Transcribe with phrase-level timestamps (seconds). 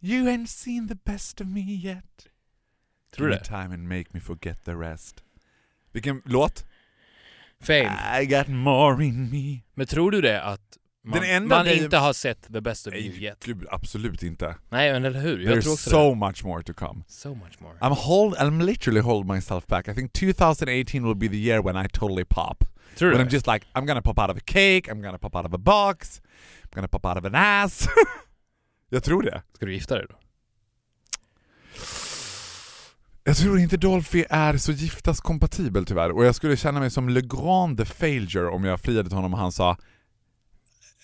[0.00, 2.26] You ain't seen the best of me yet.
[3.16, 3.50] Tror du Give det?
[3.50, 5.22] me time and make me forget the rest.
[5.92, 6.64] Vilken låt?
[7.60, 8.20] Fame.
[8.22, 9.62] I got more in me.
[9.74, 10.60] Men tror du det att
[11.04, 13.44] man, Den enda man grejen- inte har sett the best of you Nej, yet?
[13.44, 14.56] gud absolut inte.
[14.68, 15.38] Nej men eller hur?
[15.38, 16.16] Jag tror There's också so det.
[16.16, 17.02] much more to come.
[17.08, 17.74] So much more.
[17.80, 19.88] I'm hold I'm literally hold myself back.
[19.88, 22.64] I think 2018 will be the year when I totally pop.
[22.96, 23.36] Tror du when I'm det?
[23.36, 25.58] just like, I'm gonna pop out of a cake, I'm gonna pop out of a
[25.58, 26.20] box,
[26.64, 27.88] I'm gonna pop out of an ass.
[28.88, 29.42] Jag tror det.
[29.52, 30.16] Ska du gifta dig då?
[33.24, 37.20] Jag tror inte Dolphy är så giftaskompatibel tyvärr och jag skulle känna mig som Le
[37.20, 39.76] Grand the Failure om jag friade till honom och han sa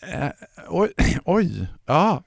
[0.07, 0.29] eh,
[0.69, 0.93] oj,
[1.25, 2.23] oj, ja,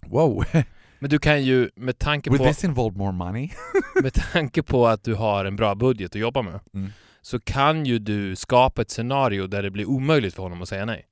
[0.00, 0.44] wow.
[0.98, 3.50] Men du kan ju med tanke Will på, this involve more money?
[4.02, 6.92] med tanke på att du har en bra budget att jobba med Mm.
[7.22, 10.84] så kan ju du skapa ett scenario där det blir omöjligt för honom att säga
[10.84, 11.06] nej.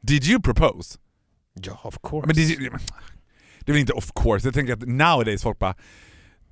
[0.00, 0.98] Did you propose?
[1.66, 2.26] Ja, of course.
[2.26, 2.70] Men you,
[3.60, 5.74] det är väl inte of course, jag tänker att nowadays folk bara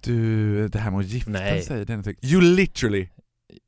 [0.01, 1.62] du, det här med att gifta Nej.
[1.62, 2.17] sig, det är någonting.
[2.31, 3.09] You literally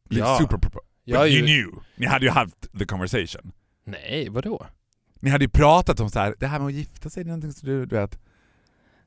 [0.09, 0.39] ja.
[0.41, 0.87] super propose.
[1.05, 1.63] jag But är you ju...
[1.65, 1.83] knew.
[1.97, 3.53] Ni hade ju haft the conversation.
[3.85, 4.67] Nej, vadå?
[5.21, 7.31] Ni hade ju pratat om så här, det här med att gifta sig, det är
[7.31, 8.19] någonting som du, du vet.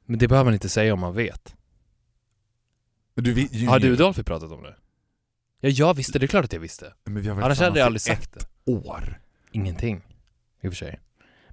[0.05, 1.55] Men det behöver man inte säga om man vet.
[3.15, 3.97] Du, you Har du och.
[3.97, 4.75] Dolphy pratat om det?
[5.59, 6.19] Ja, jag visste.
[6.19, 6.93] Det är klart att jag visste.
[7.03, 8.39] Men vi har varit Annars hade jag aldrig sagt i det.
[8.39, 8.49] ett
[8.85, 9.19] år.
[9.51, 10.01] Ingenting.
[10.61, 10.99] I och för sig.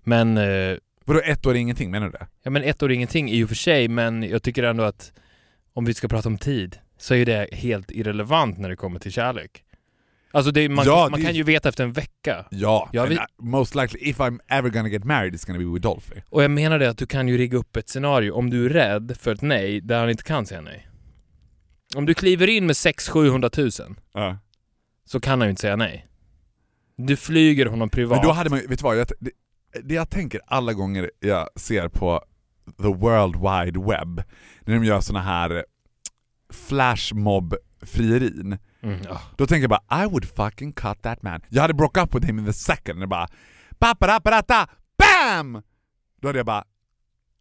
[0.03, 2.27] Men, eh, Vadå ett år är ingenting, menar du det?
[2.43, 5.13] ja men ett år är ingenting i och för sig, men jag tycker ändå att
[5.73, 9.13] om vi ska prata om tid så är det helt irrelevant när det kommer till
[9.13, 9.65] kärlek.
[10.33, 12.47] Alltså det, man, Ja, man det- kan ju veta efter en vecka.
[12.51, 15.59] Ja, Ja, and vi- I- most likely if I'm ever gonna get married it's gonna
[15.59, 16.15] be with Dolphy.
[16.29, 18.69] Och jag menar det att du kan ju rigga upp ett scenario om du är
[18.71, 20.89] rädd för ett nej där han inte kan säga nej.
[21.97, 24.39] Om du kliver in med 600-700 000 Ja.
[25.05, 26.07] så kan han ju inte säga nej.
[26.97, 28.19] Du flyger honom privat.
[28.19, 29.07] Men då hade man ju- vet du vad, jag,
[29.85, 32.25] det, jag tänker alla gånger jag ser på
[32.77, 34.23] the world wide web,
[34.61, 35.65] när de gör såna här
[36.53, 39.01] flashmob-frierin, Mm,
[39.37, 41.41] då tänker jag bara I would fucking cut that man.
[41.49, 43.29] Jag hade broke up with him in the second, och bara
[43.79, 45.63] paparapparata, BAM!
[46.21, 46.65] Då hade jag bara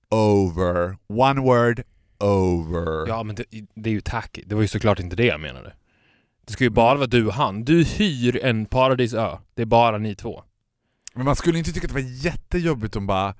[0.09, 1.83] over, one word,
[2.19, 3.07] over.
[3.07, 3.43] Ja men det,
[3.75, 4.43] det är ju tacky.
[4.45, 5.73] Det var ju såklart inte det jag menade.
[6.45, 7.63] Det ska ju bara vara du och han.
[7.63, 9.37] Du hyr en paradisö.
[9.53, 10.43] Det är bara ni två.
[11.13, 13.33] Men man skulle inte tycka att det var jättejobbigt om bara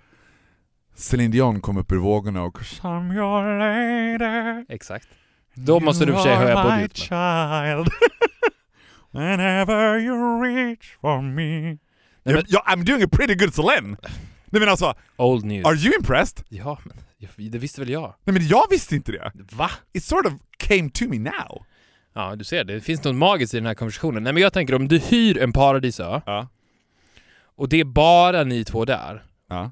[0.95, 5.07] Celine Dion kom upp ur vågorna och I'm your lady Exakt.
[5.53, 6.95] Då måste du i och för sig höja budgeten.
[6.95, 7.89] child
[9.11, 11.77] Whenever you reach for me
[12.23, 13.97] Nej, men- jag, I'm doing a pretty good Celine!
[14.51, 15.65] Nej men alltså, Old news.
[15.65, 16.45] are you impressed?
[16.49, 16.97] Ja, men
[17.51, 18.15] det visste väl jag.
[18.23, 19.31] Nej men jag visste inte det.
[19.51, 19.71] Va?
[19.93, 21.65] It sort of came to me now.
[22.13, 22.63] Ja, du ser.
[22.63, 24.23] Det finns något magiskt i den här konversationen.
[24.23, 26.47] Nej men jag tänker om du hyr en paradisö Ja.
[27.59, 29.23] Och det är bara ni två där.
[29.47, 29.71] Ja.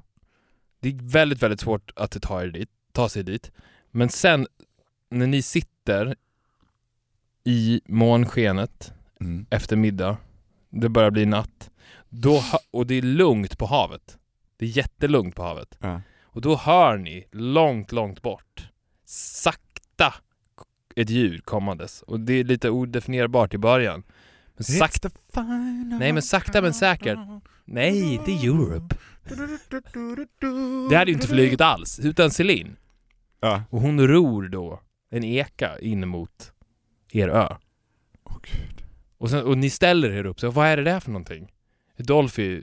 [0.80, 3.52] Det är väldigt, väldigt svårt att ta, er dit, ta sig dit.
[3.90, 4.46] Men sen
[5.10, 6.16] när ni sitter
[7.44, 9.46] i månskenet Mm.
[9.50, 10.16] efter middag,
[10.70, 11.70] det börjar bli natt,
[12.08, 14.18] då, och det är lugnt på havet.
[14.56, 15.78] Det är jättelugnt på havet.
[15.80, 16.00] Ja.
[16.22, 18.68] Och då hör ni långt, långt bort,
[19.04, 20.14] sakta,
[20.96, 22.02] ett ljud kommandes.
[22.02, 24.02] Och det är lite odefinierbart i början.
[24.58, 27.18] Men sakta, It's the final Nej, men sakta men säkert.
[27.64, 28.96] nej, det är Europe.
[30.90, 32.76] Det hade ju inte flugit alls, utan Celine.
[33.40, 33.62] Ja.
[33.70, 34.80] Och hon ror då
[35.10, 36.52] en eka in mot
[37.12, 37.48] er ö.
[38.24, 38.82] Åh, Gud.
[39.18, 41.52] Och, sen, och ni ställer er upp, så vad är det där för någonting?
[41.96, 42.62] Dolphy,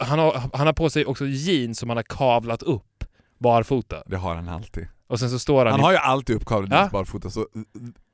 [0.00, 3.04] han har, han har på sig också jeans som han har kavlat upp
[3.38, 4.02] barfota.
[4.06, 4.88] Det har han alltid.
[5.06, 6.78] Och sen så står han, Han i, har ju alltid uppkavlade Ja.
[6.80, 7.46] jeans barfota så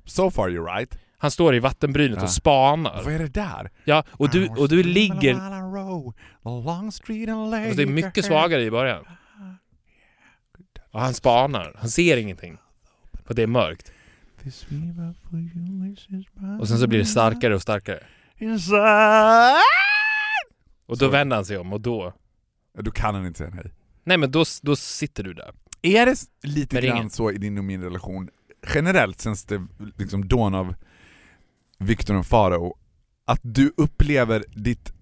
[0.05, 0.99] so far you're right.
[1.19, 2.25] Han står i vattenbrynet Ja.
[2.25, 3.03] och spanar.
[3.05, 3.71] Vad är det där?
[3.85, 5.35] Ja, och du, och du ligger...
[5.35, 6.13] Alltså
[7.77, 9.05] det är mycket svagare i början.
[10.91, 12.59] Och han spanar, han ser ingenting.
[13.25, 13.93] För det är mörkt.
[16.61, 18.03] Och sen så blir det starkare och starkare.
[20.87, 22.12] Och då vänder han sig om och då...
[22.79, 23.73] Då kan han inte säga nej.
[24.05, 25.53] Nej men då, då sitter du där.
[25.83, 28.29] Är det lite grann så i din och min relation,
[28.75, 29.67] generellt sen det
[29.97, 30.75] liksom dawn av
[31.78, 32.76] Viktor och Farao,
[33.26, 34.93] att du upplever ditt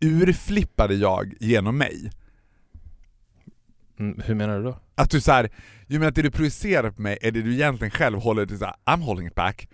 [0.00, 2.10] urflippade jag genom mig?
[3.98, 4.78] Mm, hur menar du då?
[4.94, 5.50] Att du såhär,
[5.86, 8.58] jag menar att det du projicerar på mig är det du egentligen själv håller till
[8.58, 9.68] såhär, I'm holding it back.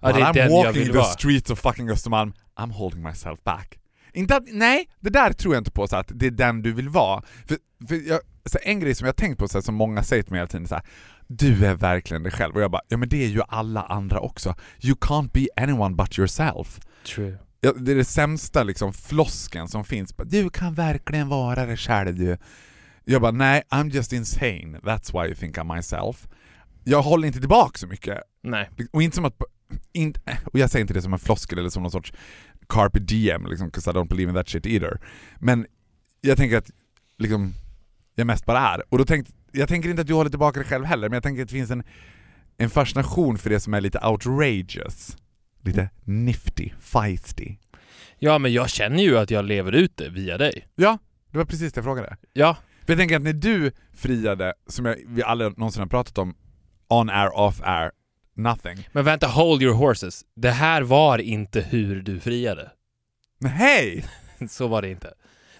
[0.00, 1.04] Ja, While I'm walking the vara.
[1.04, 3.78] streets of fucking Östermalm, I'm holding myself back.
[4.12, 6.72] Inte att, nej, det där tror jag inte på så att det är den du
[6.72, 7.22] vill vara.
[7.46, 10.22] För, för jag, så en grej som jag tänkt på, så här, som många säger
[10.22, 10.84] till mig hela tiden, så här,
[11.26, 12.54] du är verkligen dig själv.
[12.54, 14.54] Och jag bara, ja men det är ju alla andra också.
[14.80, 16.80] You can't be anyone but yourself.
[17.06, 17.38] True.
[17.60, 20.14] Ja, det är det sämsta liksom flosken som finns.
[20.24, 22.36] Du kan verkligen vara dig själv du.
[23.04, 24.78] Jag bara, nej, I'm just insane.
[24.82, 26.28] That's why you think I'm myself.
[26.84, 28.18] Jag håller inte tillbaka så mycket.
[28.42, 28.70] Nej.
[28.92, 29.42] Och inte som att...
[29.92, 30.14] In,
[30.44, 32.12] och jag säger inte det som en floskel eller som någon sorts
[32.72, 35.00] carpe diem, liksom, 'cause I don't believe in that shit either.
[35.38, 35.66] Men
[36.20, 36.70] jag tänker att
[37.18, 37.54] liksom,
[38.14, 38.82] jag mest bara är.
[38.88, 41.22] Och då tänkte, jag tänker inte att du håller tillbaka dig själv heller, men jag
[41.22, 41.82] tänker att det finns en,
[42.58, 45.16] en fascination för det som är lite outrageous.
[45.64, 47.56] Lite nifty, feisty.
[48.18, 50.68] Ja, men jag känner ju att jag lever ut det via dig.
[50.74, 50.98] Ja,
[51.30, 52.16] det var precis det jag frågade.
[52.32, 52.56] Ja.
[52.86, 56.34] För jag tänker att när du friade, som jag, vi aldrig någonsin har pratat om,
[56.88, 57.90] on air, off air,
[58.36, 58.88] nothing.
[58.92, 60.24] Men vänta, hold your horses.
[60.36, 62.70] Det här var inte hur du friade.
[63.40, 64.04] Men hej!
[64.48, 65.12] Så var det inte.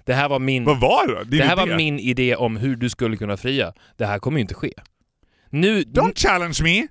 [0.05, 0.65] Det här var min...
[0.65, 1.25] Vad var det?
[1.25, 1.71] Din Det här idé?
[1.71, 3.73] var min idé om hur du skulle kunna fria.
[3.97, 4.73] Det här kommer ju inte ske.
[5.51, 5.83] Nu...
[5.83, 6.87] Don't challenge me!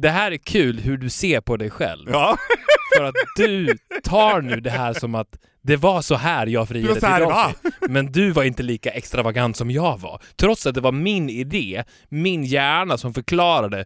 [0.00, 2.08] Det här är kul hur du ser på dig själv.
[2.12, 2.36] Ja.
[2.96, 6.94] För att du tar nu det här som att det var så här jag friade
[7.00, 7.08] till.
[7.08, 7.70] Dolphy.
[7.88, 10.22] Men du var inte lika extravagant som jag var.
[10.36, 13.84] Trots att det var min idé, min hjärna som förklarade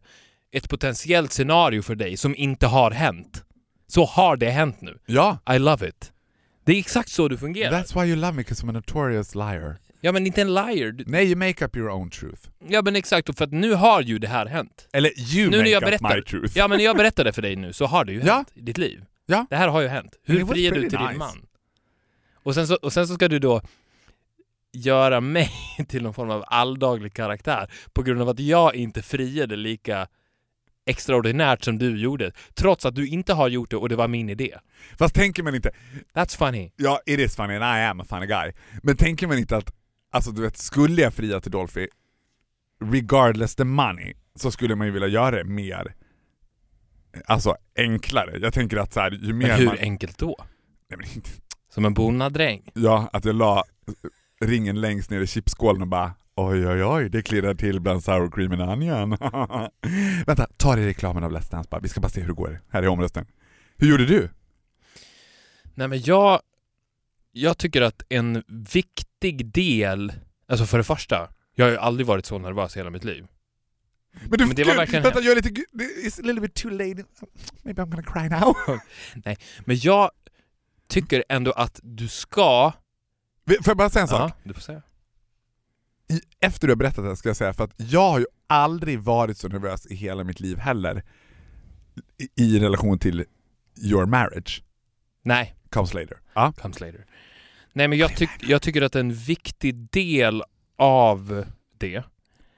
[0.53, 3.45] ett potentiellt scenario för dig som inte har hänt.
[3.87, 4.99] Så har det hänt nu.
[5.07, 5.39] Ja.
[5.55, 6.13] I love it.
[6.65, 7.83] Det är exakt så du fungerar.
[7.83, 9.77] That's why you love me, 'cause I'm a notorious liar.
[10.01, 10.93] Ja men inte en liar.
[10.93, 12.43] Du- Nej, you make up your own truth.
[12.69, 14.89] Ja men exakt, och för att nu har ju det här hänt.
[14.93, 16.59] Eller you nu make jag up berättar, my truth.
[16.59, 18.35] Ja men när jag berättar det för dig nu så har det ju Ja.
[18.35, 19.05] hänt i ditt liv.
[19.27, 19.47] Ja.
[19.51, 20.13] Det här har ju hänt.
[20.25, 21.19] Hur friar du till din nice.
[21.19, 21.47] man?
[22.35, 23.61] Och sen, så, och sen så ska du då
[24.73, 25.51] göra mig
[25.89, 30.09] till någon form av alldaglig karaktär på grund av att jag inte friade lika
[30.87, 32.33] extraordinärt som du gjorde.
[32.55, 34.59] Trots att du inte har gjort det och det var min idé.
[34.99, 35.71] Fast tänker man inte,
[36.15, 36.71] That's funny.
[36.77, 38.53] ja it is funny and I am a funny guy,
[38.83, 39.73] men tänker man inte att,
[40.13, 41.89] alltså du vet, skulle jag fria till Dolphy,
[42.85, 45.95] regardless the money, så skulle man ju vilja göra det mer,
[47.27, 48.39] alltså enklare.
[48.39, 49.77] Jag tänker att så här, ju mer Men hur man...
[49.79, 50.37] enkelt då?
[50.91, 51.31] Nej, men inte,
[51.69, 52.71] Som en bonnadräng?
[52.75, 53.65] ja, att jag la
[54.41, 58.31] ringen längst ner i chipsskålen och bara Oj oj oj, det klirrar till bland sour
[58.31, 59.11] cream and onion.
[60.27, 61.81] Vänta, ta i reklamen av Let's Dance bara.
[61.81, 63.31] Vi ska bara se hur det går här i omröstningen.
[63.77, 64.31] Hur gjorde du?
[65.75, 66.41] Nej men jag,
[67.33, 68.43] jag tycker att en
[68.73, 70.13] viktig del,
[70.49, 73.27] alltså för det första, jag har ju aldrig varit så nervös i hela mitt liv.
[74.21, 75.49] Men, du, Men det var verkligen Vänta, jag är lite...
[75.49, 77.05] It's a little bit too late.
[77.63, 78.57] Maybe I'm gonna cry now.
[79.65, 80.11] Men jag
[80.89, 82.73] tycker ändå att du ska...
[83.47, 84.31] Får jag bara säga en sak?
[84.31, 84.83] Ja, du får säga.
[86.41, 89.01] Efter du har berättat det här ska jag säga, för att jag har ju aldrig
[89.01, 91.03] varit så nervös i hela mitt liv heller
[92.19, 93.25] i, i relation till
[93.77, 94.63] your marriage.
[95.23, 96.17] Nej, Comes later.
[96.35, 96.53] Ja.
[96.53, 97.07] comes later.
[97.73, 100.43] Nej men jag, tyck, jag tycker att en viktig del
[100.79, 101.45] av
[101.79, 102.03] det,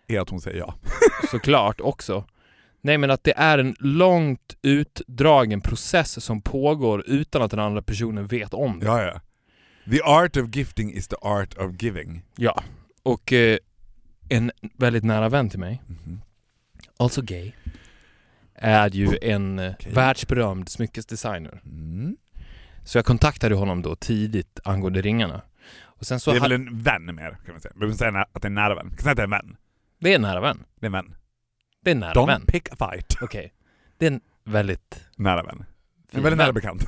[0.09, 0.75] Är att hon säger ja.
[1.31, 2.25] såklart också,
[2.81, 7.83] nej men att det är en långt utdragen process som pågår utan att den andra
[7.83, 8.87] personen vet om det.
[8.87, 9.21] Ja, ja.
[9.91, 12.23] The art of gifting is the art of giving.
[12.37, 12.63] Ja.
[13.05, 13.59] Och eh,
[14.29, 16.21] en väldigt nära vän till mig, Mhm.
[16.97, 17.53] also gay,
[18.55, 19.93] är ju en eh, Okej.
[19.93, 21.61] världsberömd smyckesdesigner.
[21.65, 22.17] Mm.
[22.85, 25.43] Så jag kontaktade honom då tidigt angående ringarna.
[25.81, 27.73] Och sen så det är väl en vän mer, kan man säga.
[27.75, 28.89] Vi behöver säga att det är en nära vän.
[28.91, 29.57] Vi kan säga att det är en vän.
[29.99, 30.65] Det är en nära vän.
[30.81, 31.15] Det är en vän.
[31.85, 32.43] Det är en nära Don't vän.
[32.47, 33.17] pick a fight.
[33.23, 33.53] Okej.
[33.99, 35.65] Det är en väldigt Nära vän.
[36.11, 36.85] En väldigt nära bekant.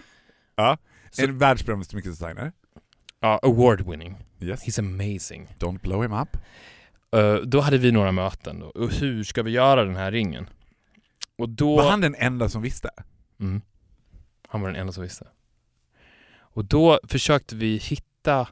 [0.56, 0.78] ja.
[1.10, 2.52] Så- En världsberömd smyckesdesigner.
[3.22, 4.16] Ja, award winning.
[4.40, 4.64] Yes.
[4.64, 5.48] He's amazing.
[5.58, 6.36] Don't blow him up.
[7.16, 8.66] Eh, då hade vi några möten då.
[8.66, 10.48] Och hur ska vi göra den här ringen?
[11.38, 11.76] Och då...
[11.76, 12.90] Var han den enda som visste?
[13.40, 13.62] Mm.
[14.48, 15.26] Han var den enda som visste.
[16.38, 18.48] Och då försökte vi hitta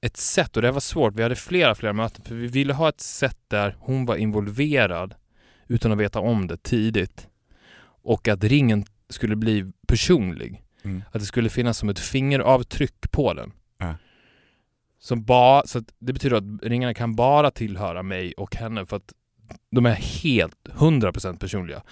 [0.00, 1.14] ett sätt, och det här var svårt.
[1.14, 5.14] Vi hade flera, flera möten, för vi ville ha ett sätt där hon var involverad
[5.68, 7.28] utan att veta om det tidigt.
[8.02, 10.63] Och att ringen skulle bli personlig.
[10.84, 11.02] Mm.
[11.12, 13.52] Att det skulle finnas som ett fingeravtryck på den.
[13.78, 13.94] Ja.
[14.98, 19.12] Som ba, så det betyder att ringarna kan bara tillhöra mig och henne för att
[19.70, 21.82] de är helt 100% personliga.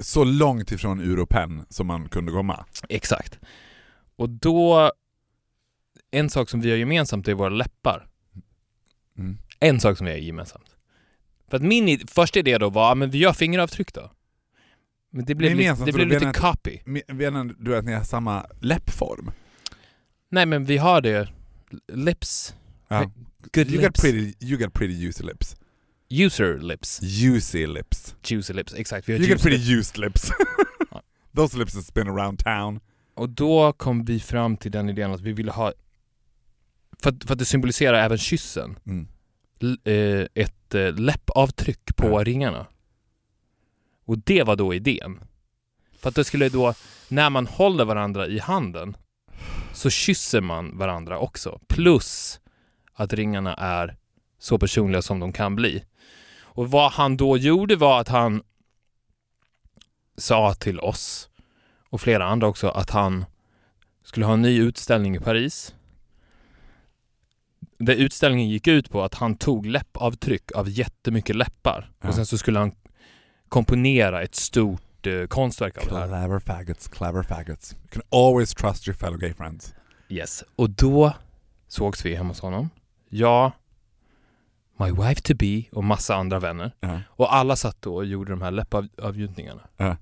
[0.00, 2.64] Så långt ifrån Europen som man kunde komma.
[2.88, 3.38] Exakt.
[4.16, 4.92] Och då...
[6.10, 8.06] En sak som vi har gemensamt är våra läppar.
[9.18, 9.38] Mm.
[9.60, 10.76] En sak som vi har gemensamt.
[11.48, 14.10] För att min första idé då var, "Ah, men vi gör fingeravtryck då.
[15.14, 16.78] Men det blev, Gemensamt, det blev lite jag copy.
[17.06, 19.30] Menar du att ni har samma läppform?
[20.30, 21.28] Nej men vi har det,
[21.92, 22.54] lips,
[22.88, 23.10] Ja.
[23.52, 23.84] Good you lips.
[23.86, 25.56] got pretty, you got pretty juicy lips.
[26.10, 27.02] User lips.
[27.02, 28.14] Juicy lips.
[28.22, 29.08] Juicy lips, exakt.
[29.08, 29.68] You got pretty lips.
[29.70, 30.30] used lips.
[31.36, 32.80] Those lips that spin around town.
[33.14, 35.72] Och då kom vi fram till den idén att vi ville ha,
[37.02, 39.08] för att, för att det symboliserar även kyssen, Mm.
[39.84, 42.24] eh, ett eh, läppavtryck på Ja.
[42.24, 42.66] ringarna.
[44.04, 45.20] Och det var då idén.
[45.98, 46.74] För att det skulle då,
[47.08, 48.96] när man håller varandra i handen,
[49.72, 51.60] så kysser man varandra också.
[51.68, 52.40] Plus
[52.92, 53.96] att ringarna är
[54.38, 55.84] så personliga som de kan bli.
[56.40, 58.42] Och vad han då gjorde var att han
[60.16, 61.28] sa till oss
[61.90, 63.24] och flera andra också att han
[64.04, 65.74] skulle ha en ny utställning i Paris.
[67.78, 72.08] Där utställningen gick ut på att han tog läppavtryck av jättemycket läppar Ja.
[72.08, 72.72] och sen så skulle han
[73.48, 76.06] komponera ett stort eh, konstverk av det här.
[76.08, 77.72] Clever faggots, clever faggots.
[77.72, 79.74] You can always trust your fellow gay friends.
[80.08, 80.44] Yes.
[80.56, 81.12] Och då
[81.68, 82.70] sågs vi hemma hos honom.
[83.08, 83.52] Jag,
[84.78, 86.72] my wife to be och massa andra vänner.
[86.80, 87.00] Ja.
[87.08, 89.62] Och alla satt då och gjorde de här läppavgjutningarna.
[89.76, 89.96] Ja.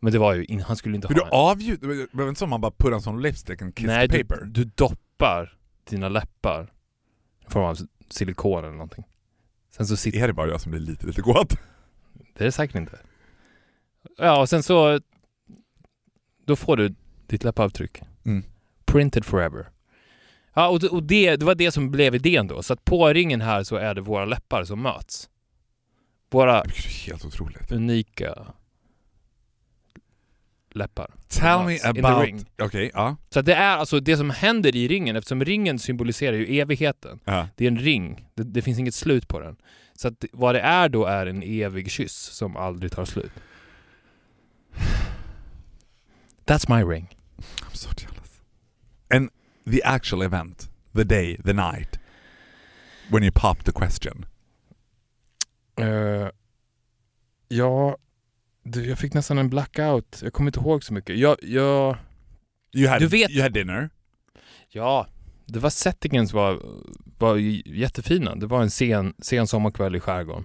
[0.00, 1.34] Men det var ju, in, han skulle inte Hur du ha en.
[1.34, 1.80] avgjut...
[1.80, 4.24] Det var inte som man bara put on some lipstick and kiss Nej, the du,
[4.24, 4.44] paper.
[4.44, 5.58] du doppar
[5.90, 6.72] dina läppar
[7.48, 7.76] i form av
[8.10, 9.04] silikon eller någonting.
[9.76, 10.18] Sen så sitter...
[10.22, 11.54] Är det bara jag som blir lite, lite gåt?
[12.34, 12.98] Det är det säkert inte.
[14.18, 15.00] Ja, och sen så...
[16.44, 16.94] Då får du
[17.26, 18.00] ditt läppavtryck.
[18.24, 18.44] Mm.
[18.84, 19.66] Printed forever.
[20.54, 22.62] Ja, och, det, och det, det var det som blev idén då.
[22.62, 25.28] Så att på ringen här så är det våra läppar som möts.
[26.30, 26.62] Våra
[27.06, 27.72] helt otroligt.
[27.72, 28.46] unika
[30.74, 31.10] läppar.
[31.28, 32.24] Tell me in the about...
[32.24, 32.44] ring.
[32.62, 33.16] Okej, ja.
[33.30, 37.20] Så att det är alltså det som händer i ringen, eftersom ringen symboliserar ju evigheten.
[37.24, 37.48] ja.
[37.56, 38.28] Det är en ring.
[38.34, 39.56] Det, det finns inget slut på den.
[39.94, 43.32] Så att vad det är då är en evig kyss som aldrig tar slut.
[46.46, 47.08] That's my ring.
[47.38, 48.40] I'm so jealous.
[49.10, 49.30] And
[49.66, 51.98] the actual event, the day, the night,
[53.10, 54.24] when you popped the question.
[55.80, 56.28] Uh,
[57.48, 57.96] ja,
[58.62, 60.20] du, jag fick nästan en blackout.
[60.22, 61.18] Jag kommer inte ihåg så mycket.
[61.18, 61.96] Jag, jag,
[62.74, 63.90] You had, Du vet- you had dinner.
[64.68, 65.06] ja,
[65.46, 66.62] det var settingen som var,
[67.18, 68.34] var jättefina.
[68.34, 70.44] Det var en sen, sen sommarkväll i skärgården.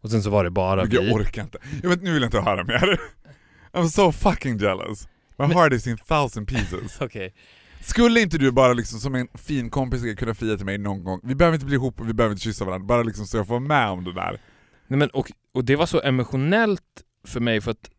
[0.00, 1.12] Och sen så var det bara Jag vi.
[1.12, 1.58] orkar inte.
[1.82, 3.00] Jag vet, nu vill jag inte höra mer.
[3.72, 5.08] I'm so fucking jealous.
[5.38, 6.96] My Men- heart is in thousand pieces.
[7.00, 7.34] Okej.
[7.82, 11.20] Skulle inte du bara liksom som en fin kompis kunna fria till mig någon gång?
[11.22, 13.46] Vi behöver inte bli ihop och vi behöver inte kyssa varandra, bara liksom så jag
[13.46, 14.40] får med om det där.
[14.86, 16.82] Nej, men, och, och det var så emotionellt
[17.26, 17.90] för mig för att,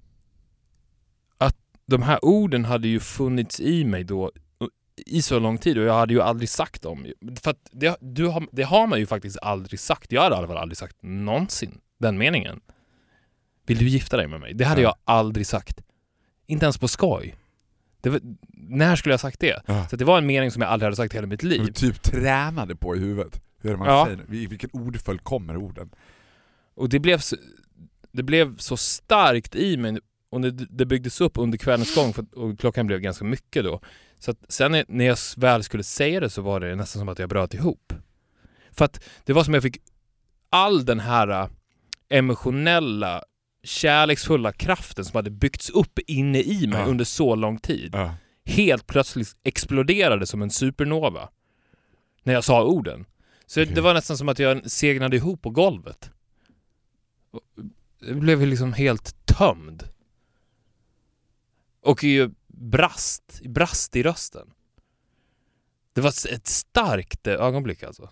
[1.37, 4.31] att de här orden hade ju funnits i mig då
[5.05, 7.05] i så lång tid och jag hade ju aldrig sagt dem.
[7.43, 10.11] För att det, du har, det har man ju faktiskt aldrig sagt.
[10.11, 12.59] Jag hade i alla fall aldrig sagt någonsin den meningen.
[13.65, 14.53] Vill du gifta dig med mig?
[14.53, 14.87] Det hade Ja.
[15.07, 15.81] jag aldrig sagt.
[16.47, 17.35] Inte ens på skoj.
[18.03, 18.19] Var,
[18.53, 19.61] när skulle jag ha sagt det?
[19.65, 19.87] Ja.
[19.87, 21.65] Så det var en mening som jag aldrig hade sagt i hela mitt liv.
[21.65, 23.41] du typ tränade på i huvudet.
[23.61, 24.05] Hur man Ja.
[24.05, 25.89] säger vilken ordföljd kommer orden?
[26.75, 27.35] Och det blev, så,
[28.11, 29.99] det blev så starkt i mig
[30.31, 33.63] och det, det byggdes upp under kvällens gång för, att- och klockan blev ganska mycket
[33.63, 33.81] då.
[34.19, 37.19] Så att sen när- jag väl skulle säga det så var det nästan som att
[37.19, 37.93] jag bröt ihop.
[38.71, 39.77] För att det var som jag fick
[40.49, 41.47] all den här äh,
[42.09, 43.23] emotionella,
[43.63, 46.85] kärleksfulla kraften som hade byggts upp inne i mig Ja.
[46.85, 48.15] under så lång tid Ja.
[48.45, 51.29] helt plötsligt exploderade som en supernova
[52.23, 53.05] när jag sa orden.
[53.45, 53.75] Så Okej.
[53.75, 56.11] det var nästan som att jag segnade ihop på golvet.
[57.99, 59.83] Jag blev liksom helt tömd.
[61.81, 64.53] Och ju brast, brast i rösten.
[65.93, 68.09] Det var ett starkt ögonblick alltså.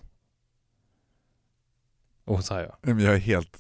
[2.26, 2.78] Och så här ja.
[2.82, 3.58] Jag är helt...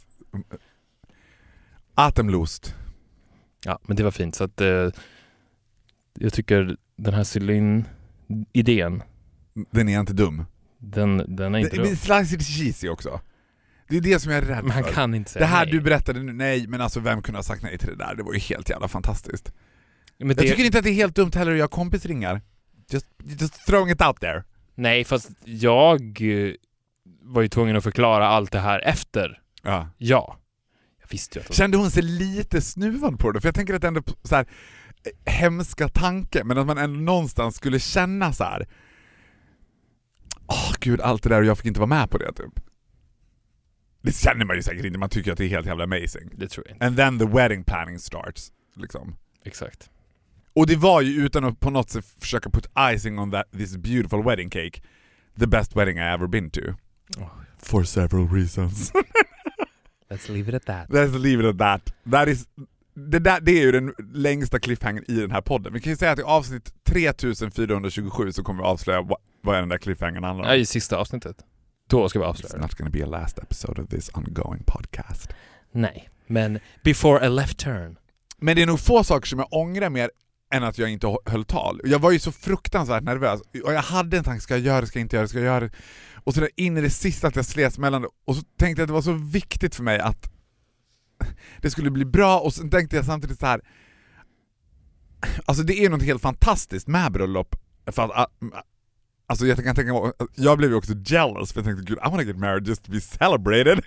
[1.93, 2.75] Atemlost.
[3.65, 4.89] Ja, men det var fint så att eh,
[6.13, 9.03] jag tycker den här Celine-idén,
[9.71, 10.45] Den är inte dum.
[10.77, 11.95] den, den är inte Det, dum.
[11.95, 13.21] slice lite cheesy också.
[13.89, 14.93] Det är det som jag är rädd för.
[14.93, 15.71] kan inte säga det här nej.
[15.71, 18.15] du berättade nu, nej men alltså vem kunde ha sagt nej till det där?
[18.15, 19.53] Det var ju helt jävla fantastiskt.
[20.19, 22.41] Men Jag det, tycker inte att det är helt dumt heller att göra kompisringar.
[22.89, 24.43] Just, just throwing it out there.
[24.75, 26.53] Nej, fast jag eh,
[27.21, 29.41] var ju tvungen att förklara allt det här efter.
[29.63, 29.89] Ja.
[29.97, 30.39] Ja.
[31.01, 31.53] Jag visste ju att...
[31.53, 33.41] Kände hon sig lite snuvad på det?
[33.41, 34.45] För jag tänker att det ändå så här
[35.25, 38.67] eh, hemska tanke, men att man ändå någonstans skulle känna så här.
[40.47, 42.59] Åh gud, allt det där och jag fick inte vara med på det typ.
[44.01, 46.29] Det känner man ju säkert inte, man tycker att det är helt jävla amazing.
[46.35, 46.85] Det tror jag inte.
[46.85, 48.51] And then the wedding planning starts.
[48.75, 49.15] Liksom.
[49.43, 49.89] Exakt.
[50.53, 53.77] Och det var ju utan att på något sätt försöka put icing on that, this
[53.77, 54.81] beautiful wedding cake,
[55.39, 56.61] the best wedding I ever been to.
[57.17, 57.29] Oh.
[57.61, 58.91] For several reasons.
[60.09, 60.89] Let's leave it at that.
[60.89, 61.93] Let's leave it at that.
[62.11, 62.47] that is,
[62.93, 65.73] det, där, det är ju den längsta cliffhangern i den här podden.
[65.73, 69.69] Vi kan ju säga att i avsnitt 3427 så kommer vi avslöja vad, vad den
[69.69, 70.49] där cliffhangern handlar om.
[70.51, 71.37] Ja, i sista avsnittet.
[71.89, 72.61] Då ska vi It's avslöja det.
[72.61, 75.29] not gonna be a last episode of this ongoing podcast.
[75.71, 77.97] Nej, men before a left turn.
[78.37, 80.11] Men det är nog få saker som jag ångrar mer
[80.51, 81.81] än att jag inte höll tal.
[81.83, 84.87] Jag var ju så fruktansvärt nervös, och jag hade en tanke, ska jag göra det,
[84.87, 85.71] ska jag inte göra det, ska jag göra det?
[86.15, 88.81] Och så där in i det sista att jag slets mellan det, och så tänkte
[88.81, 90.31] jag att det var så viktigt för mig att
[91.61, 93.61] det skulle bli bra, och sen tänkte jag samtidigt så här.
[95.45, 97.55] Alltså det är något helt fantastiskt med bröllop,
[97.91, 98.31] för att,
[99.29, 102.09] alltså jag kan tänka mig, jag blev ju också jealous för jag tänkte gud I
[102.09, 103.83] wanna get married just to be celebrated.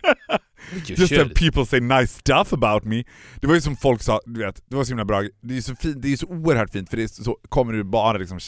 [0.86, 1.18] Just should.
[1.18, 3.04] have people say nice stuff about me.
[3.40, 5.56] Det var ju som folk sa, du vet, det var så himla bra, det är
[5.56, 8.38] ju så, fint, det är så oerhört fint för det så, kommer du bara liksom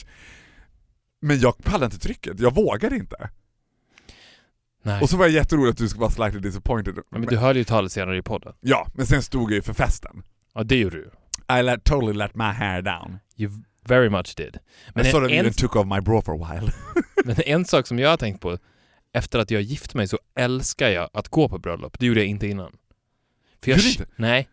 [1.22, 3.30] Men jag pallade inte trycket, jag vågade inte.
[4.82, 5.02] Nej.
[5.02, 6.94] Och så var jag jätterolig att du skulle vara slightly disappointed.
[6.96, 8.52] Ja, men du hörde ju talet senare i podden.
[8.60, 10.22] Ja, men sen stod jag ju för festen.
[10.54, 11.10] Ja, det gjorde du.
[11.58, 13.18] I let, totally let my hair down.
[13.36, 13.50] You
[13.88, 14.58] very much did.
[14.94, 16.72] Men I sort of en, even took off my bra for a while.
[17.24, 18.58] men en sak som jag har tänkt på,
[19.12, 21.98] efter att jag gift mig så älskar jag att gå på bröllop.
[21.98, 22.72] Det gjorde jag inte innan.
[23.64, 24.06] För jag, inte?
[24.16, 24.48] Nej,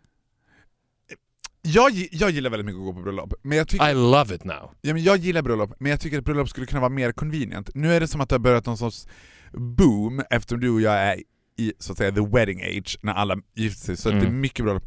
[1.62, 4.44] Jag, jag gillar väldigt mycket att gå på bröllop, men jag tycker I love it
[4.44, 4.72] now.
[4.82, 7.70] Ja, men jag gillar bröllop, men jag tycker att bröllop skulle kunna vara mer convenient.
[7.76, 9.08] Nu är det som att det har börjat någon sorts
[9.54, 11.22] boom eftersom du och jag är
[11.58, 14.28] i så att säga the wedding age när alla gifter sig, så att det är
[14.28, 14.42] Mm.
[14.42, 14.86] mycket bröllop.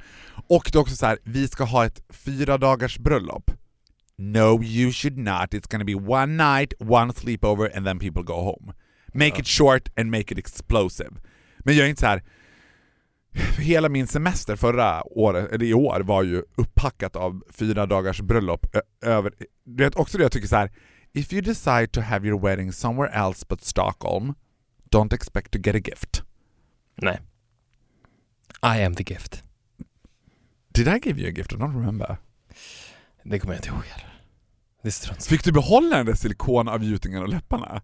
[0.49, 3.51] Och det är också så här, vi ska ha ett fyra dagars bröllop.
[4.16, 8.35] No you should not, it's gonna be one night, one sleepover and then people go
[8.35, 8.73] home.
[9.14, 9.40] Make Ja.
[9.40, 11.11] it short and make it explosive.
[11.59, 12.23] Men jag är inte så här.
[13.59, 18.66] Hela min semester förra året, eller i år, var ju upppackat av fyra dagars bröllop
[19.02, 19.33] över...
[19.64, 20.71] Du vet också det jag tycker så här.
[21.12, 24.35] If you decide to have your wedding somewhere else but Stockholm,
[24.90, 26.23] don't expect to get a gift.
[26.97, 27.21] Nej.
[28.62, 29.42] I am the gift.
[30.75, 31.52] Did I give you a gift?
[31.52, 32.16] I don't remember.
[33.25, 34.21] Det kommer jag inte ihåg heller.
[34.83, 35.25] Det är strunt.
[35.26, 37.83] Fick du behålla den där silikonavgjutningen och läpparna?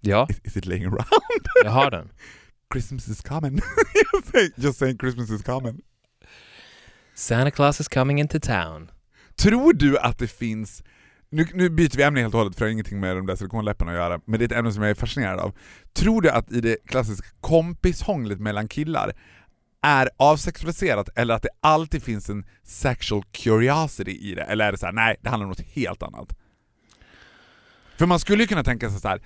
[0.00, 1.06] Ja, Is, is it laying around?
[1.64, 2.08] jag har den.
[2.72, 3.54] Christmas is coming.
[4.14, 5.80] just, saying, just saying Christmas is coming.
[7.14, 8.90] Santa Claus is coming into town.
[9.36, 10.82] Tror du att det finns,
[11.30, 13.36] nu, nu byter vi ämne helt och hållet för det har ingenting med de där
[13.36, 15.52] silikonläpparna att göra, men det är ett ämne som jag är fascinerad av.
[15.92, 19.12] Tror du att i det klassiska kompishånglet mellan killar
[19.84, 24.42] är avsexualiserat eller att det alltid finns en sexual curiosity i det?
[24.42, 26.36] Eller är det så här, nej, det handlar om något helt annat?
[27.98, 29.22] För man skulle ju kunna tänka sig så här.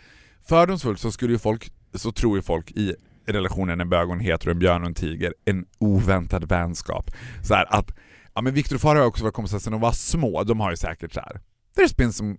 [0.48, 2.94] fördomsfullt så skulle ju folk, så tror ju folk i
[3.26, 7.10] relationen en bög och en hetero, en björn och en tiger, en oväntad vänskap.
[7.42, 7.90] Så här att,
[8.34, 10.70] ja men Viktor och Farao har också varit kompisar sedan de var små, de har
[10.70, 11.40] ju säkert så här.
[11.76, 12.36] There's been some,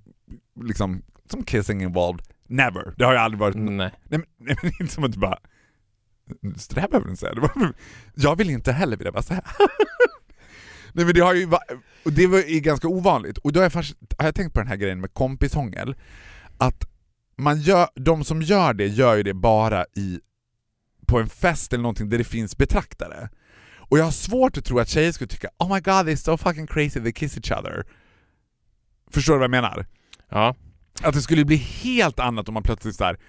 [0.64, 1.02] liksom,
[1.32, 2.26] some kissing involved.
[2.48, 2.94] Never.
[2.98, 3.56] Det har ju aldrig varit...
[3.56, 3.76] Nej.
[3.76, 5.40] Nej, men, nej, men inte som att du bara...
[6.58, 7.74] Så det här behöver du inte säga.
[8.16, 9.44] Jag vill inte heller vilja bara säga.
[10.94, 11.48] nej men det har ju
[12.06, 13.38] och det var ju ganska ovanligt.
[13.38, 15.96] Och då har jag, fast, har jag tänkt på den här grejen med kompishångel.
[16.58, 16.86] Att
[17.38, 20.20] man gör, de som gör det gör ju det bara i
[21.08, 23.30] på en fest eller någonting där det finns betraktare.
[23.78, 26.38] Och jag har svårt att tro att tjejer skulle tycka Oh my god they're so
[26.38, 27.86] fucking crazy they kiss each other.
[29.12, 29.86] Förstår du vad jag menar?
[30.30, 30.56] Ja.
[31.02, 33.20] Att det skulle bli helt annat om man plötsligt så här,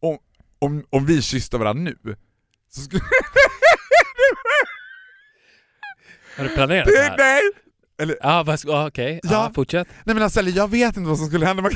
[0.00, 0.18] om,
[0.58, 2.16] om, om vi kysste varandra nu,
[2.70, 3.02] så skulle...
[6.36, 7.16] Har du planerat det det, här?
[7.18, 7.40] nej!
[8.02, 9.20] Eller, vad ska- ja, okej.
[9.22, 9.50] Ja, Ja.
[9.54, 9.88] fortsätt.
[10.04, 11.62] nej men alltså, jag vet inte vad som skulle hända.
[11.62, 11.70] Nu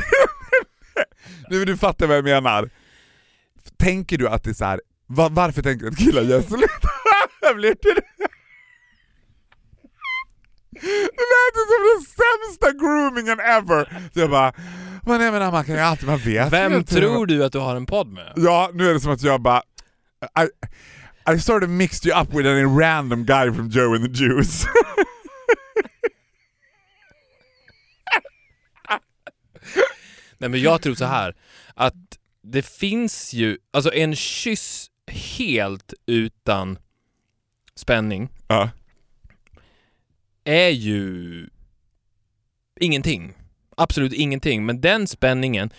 [1.58, 2.70] men du fattar vad jag menar.
[3.78, 6.42] Tänker du att det är så här, va, varför tänker du att killar gör?
[7.40, 8.00] Jag blir det.
[10.80, 14.10] Det lät som den sämsta groomingen ever!
[14.14, 14.52] Så jag bara,
[15.06, 17.76] men nej men man kan ju alltid, man vet Vem tror du att du har
[17.76, 18.32] en podd med?
[18.36, 19.62] Ja, nu är det som att jag bara...
[20.34, 20.48] I,
[21.26, 24.66] I sort of mixed you up with a random guy from Joe and the Juice.
[30.38, 31.34] Nej men jag tror så här
[31.74, 36.78] att det finns ju, alltså en kyss helt utan
[37.74, 38.70] spänning ja.
[40.44, 41.48] är ju
[42.80, 43.34] ingenting.
[43.76, 44.66] Absolut ingenting.
[44.66, 45.70] Men den spänningen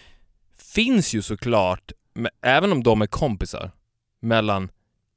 [0.58, 1.92] finns ju såklart,
[2.42, 3.72] även om de är kompisar,
[4.26, 4.70] mellan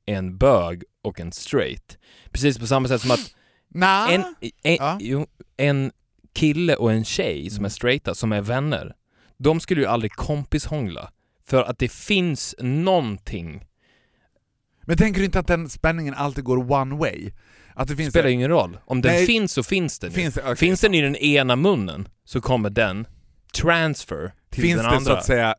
[0.07, 1.99] en bög och en straight.
[2.31, 3.35] Precis på samma sätt som att
[3.75, 4.15] Nah.
[4.15, 4.25] en,
[4.63, 4.99] en, Ja.
[5.01, 5.93] jo, en
[6.35, 8.95] kille och en tjej som är straighta, som är vänner,
[9.37, 11.13] de skulle ju aldrig kompishångla.
[11.47, 13.65] För att det finns någonting,
[14.87, 17.31] Men tänker du inte att den spänningen alltid går one way?
[17.75, 18.11] Att det finns...
[18.11, 18.79] spelar ju ingen roll.
[18.85, 19.27] Om den Nej.
[19.27, 20.57] finns så finns den finns, okay.
[20.57, 23.07] Finns den i den ena munnen så kommer den
[23.55, 25.05] transfer till finns den det andra.
[25.05, 25.55] så att säga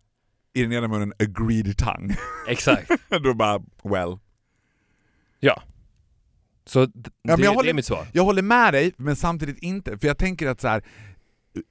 [0.53, 2.15] i den ena munnen agreed tongue?
[2.47, 2.91] Exakt.
[3.23, 4.17] Då bara, well.
[6.65, 8.07] Så d- men det, jag det håller- är mitt svar.
[8.13, 9.97] Jag håller med dig, men samtidigt inte.
[9.97, 10.83] För jag tänker att så här,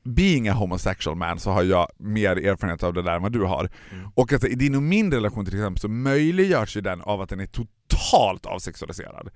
[0.04, 3.42] being a homosexual man så har jag mer erfarenhet av det där än vad du
[3.44, 3.70] har.
[3.92, 4.08] Mm.
[4.14, 7.28] Och alltså, i din och min relation till exempel så möjliggörs ju den av att
[7.28, 9.28] den är totalt avsexualiserad.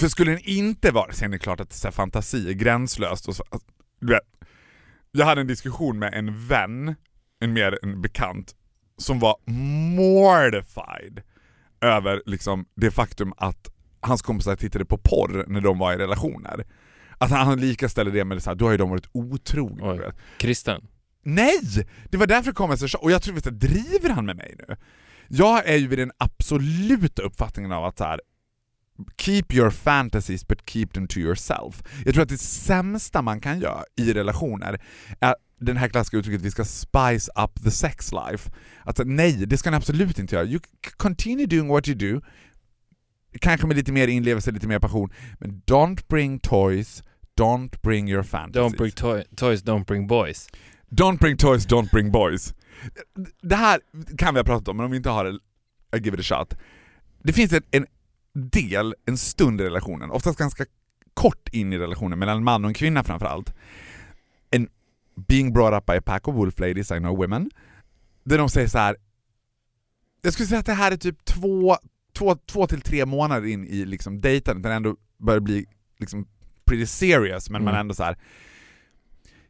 [0.00, 3.28] För skulle den inte vara, sen är det klart att så här, fantasi är gränslöst.
[3.28, 3.68] Och så, alltså,
[5.12, 6.94] jag hade en diskussion med en vän,
[7.40, 8.54] en mer en bekant,
[8.98, 9.36] som var
[9.96, 11.22] mortified
[11.80, 13.70] över liksom, det faktum att
[14.00, 16.64] hans kompisar tittade på porr när de var i relationer.
[17.18, 19.08] Att han, han lika ställer det med det så här, då har ju de varit
[19.12, 20.12] otrogna.
[20.38, 20.88] Kristen.
[21.22, 21.86] Nej!
[22.10, 24.76] Det var därför kom jag så och jag tror att driver han med mig nu?
[25.28, 28.20] Jag är ju vid den absoluta uppfattningen av att så här,
[29.18, 31.82] keep your fantasies but keep them to yourself.
[32.04, 34.80] Jag tror att det sämsta man kan göra i relationer
[35.20, 38.50] är den här klassiska uttrycket vi ska spice up the sex life.
[38.84, 40.46] Att nej, det ska ni absolut inte göra.
[40.46, 40.60] You
[40.96, 42.20] continue doing what you do,
[43.40, 47.02] kanske med lite mer inlevelse, lite mer passion, men don't bring toys,
[47.40, 48.72] don't bring your fantasies.
[48.72, 50.48] Don't bring toy, toys, don't bring boys.
[50.90, 52.54] Don't bring toys, don't bring boys.
[53.42, 53.80] Det här
[54.18, 55.38] kan vi ha pratat om, men om vi inte har det,
[55.96, 56.58] I give it a shot.
[57.22, 57.86] Det finns en, en
[58.34, 60.64] del, en stund i relationen, oftast ganska
[61.14, 63.54] kort in i relationen, mellan en man och en kvinna framförallt.
[65.28, 67.50] Being brought up by a pack of wolf ladies, I know women,
[68.24, 68.96] där de säger så här.
[70.22, 71.76] jag skulle säga att det här är typ två,
[72.18, 75.66] två, två till tre månader in i liksom dejtandet, den ändå börjar bli
[75.98, 76.26] liksom
[76.64, 77.76] pretty serious, men man Mm.
[77.76, 78.16] är ändå så här.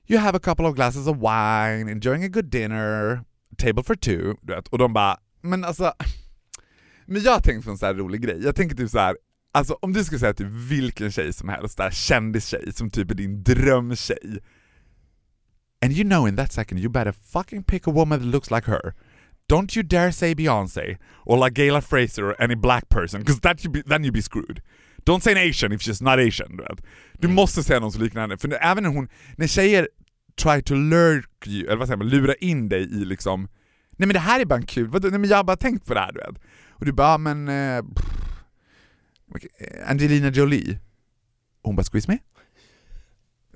[0.08, 3.20] You have a couple of glasses of wine, enjoying a good dinner,
[3.58, 4.68] table for two, du vet.
[4.68, 5.92] Och de bara, men alltså,
[7.06, 8.40] men jag har tänkt på en så här rolig grej.
[8.44, 9.16] Jag tänker typ så här.
[9.52, 13.14] alltså om du skulle säga till vilken tjej som helst, där kändistjej som typ är
[13.14, 14.38] din drömtjej.
[15.82, 18.64] And you know in that second you better fucking pick a woman that looks like
[18.64, 18.94] her.
[19.48, 23.62] Don't you dare say Beyoncé or like Gayla Fraser or any black person, because that
[23.64, 24.60] you be, then you be screwed.
[25.04, 26.56] Don't say an asian if she's not asian.
[26.56, 26.80] Du, vet.
[27.20, 29.88] du måste säga någon som liknar henne, för även när hon, när tjejer
[30.42, 33.48] try to lurk you, eller vad säger man, lura in dig i liksom
[33.98, 35.08] Nej men det här är bara en kul, vadå?
[35.08, 36.42] nej men jag har bara tänkt på det här du vet.
[36.70, 37.48] Och du bara, "Ah, men...
[37.48, 37.82] Eh, eh,
[39.90, 40.78] Angelina Jolie.
[41.62, 42.18] Och hon bara, squeeze me?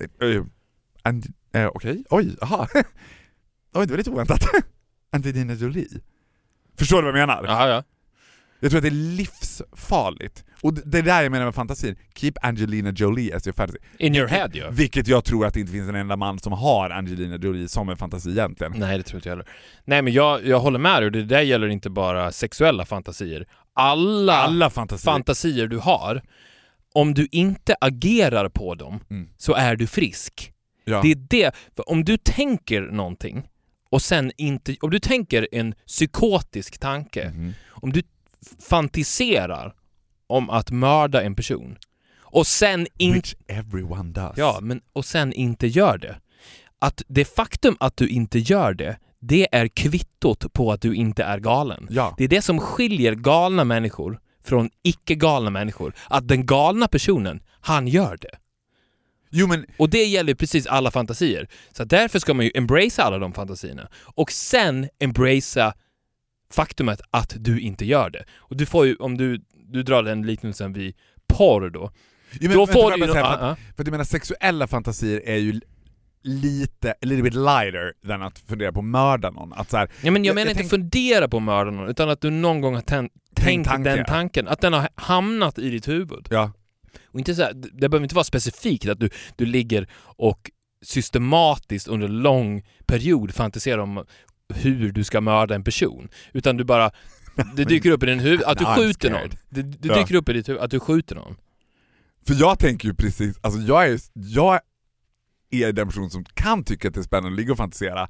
[0.01, 0.45] Eh, eh,
[1.05, 2.69] Ang- eh, Okej, oj, aha.
[3.75, 4.41] Oj, det var lite oväntat.
[5.13, 5.89] Angelina Jolie.
[6.79, 7.45] Förstår du vad jag menar?
[7.45, 7.83] Jaha, ja.
[8.61, 10.45] Jag tror att det är livsfarligt.
[10.63, 11.97] Och det är där jag menar med fantasin.
[12.15, 13.79] Keep Angelina Jolie as your fantasy.
[13.99, 14.71] In your head ja.
[14.71, 17.89] Vilket jag tror att det inte finns en enda man som har Angelina Jolie som
[17.89, 18.73] en fantasi egentligen.
[18.77, 19.49] Nej, det tror inte jag heller.
[19.85, 23.47] Nej, men jag, jag håller med dig det där gäller inte bara sexuella fantasier.
[23.75, 25.13] Alla, Alla fantasier.
[25.13, 26.23] fantasier du har,
[26.95, 29.29] om du inte agerar på dem Mm.
[29.37, 30.53] så är du frisk.
[30.91, 31.01] Ja.
[31.03, 33.49] Det är det, för om du tänker någonting
[33.91, 37.53] och sen inte, om du tänker en psykotisk tanke, Mhm.
[37.71, 38.03] om du
[38.69, 39.75] fantiserar
[40.27, 41.79] om att mörda en person
[42.21, 44.33] och sen inte Which everyone does.
[44.37, 46.17] Ja, men och sen inte gör det.
[46.79, 51.23] Att det faktum att du inte gör det, det är kvittot på att du inte
[51.25, 51.87] är galen.
[51.91, 52.15] Ja.
[52.19, 55.95] Det är det som skiljer galna människor från icke-galna människor.
[56.09, 58.39] Att den galna personen, han gör det.
[59.31, 61.49] Jo men, Och det gäller precis alla fantasier.
[61.73, 63.89] Så därför ska man ju embracea alla de fantasierna.
[64.15, 65.75] Och sen embracea
[66.53, 68.25] faktumet att du inte gör det.
[68.37, 69.41] Och du får ju, om du,
[69.73, 70.95] du drar den liknelsen vid
[71.29, 71.91] porr då.
[72.33, 73.13] jo, men då vänta, får du ju...
[73.13, 75.61] säga, för, att, för att jag menar sexuella fantasier är ju
[76.23, 79.53] lite, a little bit lighter than att fundera på att mörda någon.
[79.53, 81.71] Att så här, Ja, men jag, Jag- menar jag inte tänk- fundera på att mörda
[81.71, 84.49] någon, utan att du någon gång har tän- tänkt den tanken.
[84.49, 86.27] Att den har hamnat i ditt huvud.
[86.31, 86.53] ja.
[87.05, 90.51] Och inte så här, det behöver inte vara specifikt att du, du ligger och
[90.83, 94.05] systematiskt under lång period fantiserar om
[94.55, 96.09] hur du ska mörda en person.
[96.33, 96.91] Utan du bara,
[97.57, 99.29] det dyker upp i din huvud, att du skjuter någon.
[99.49, 99.99] Det, det Ja.
[99.99, 101.37] dyker upp i ditt huvud, att du skjuter någon.
[102.27, 104.61] För jag tänker ju precis, alltså jag är, jag
[105.51, 108.09] är den person som kan tycka att det är spännande att ligga och fantisera.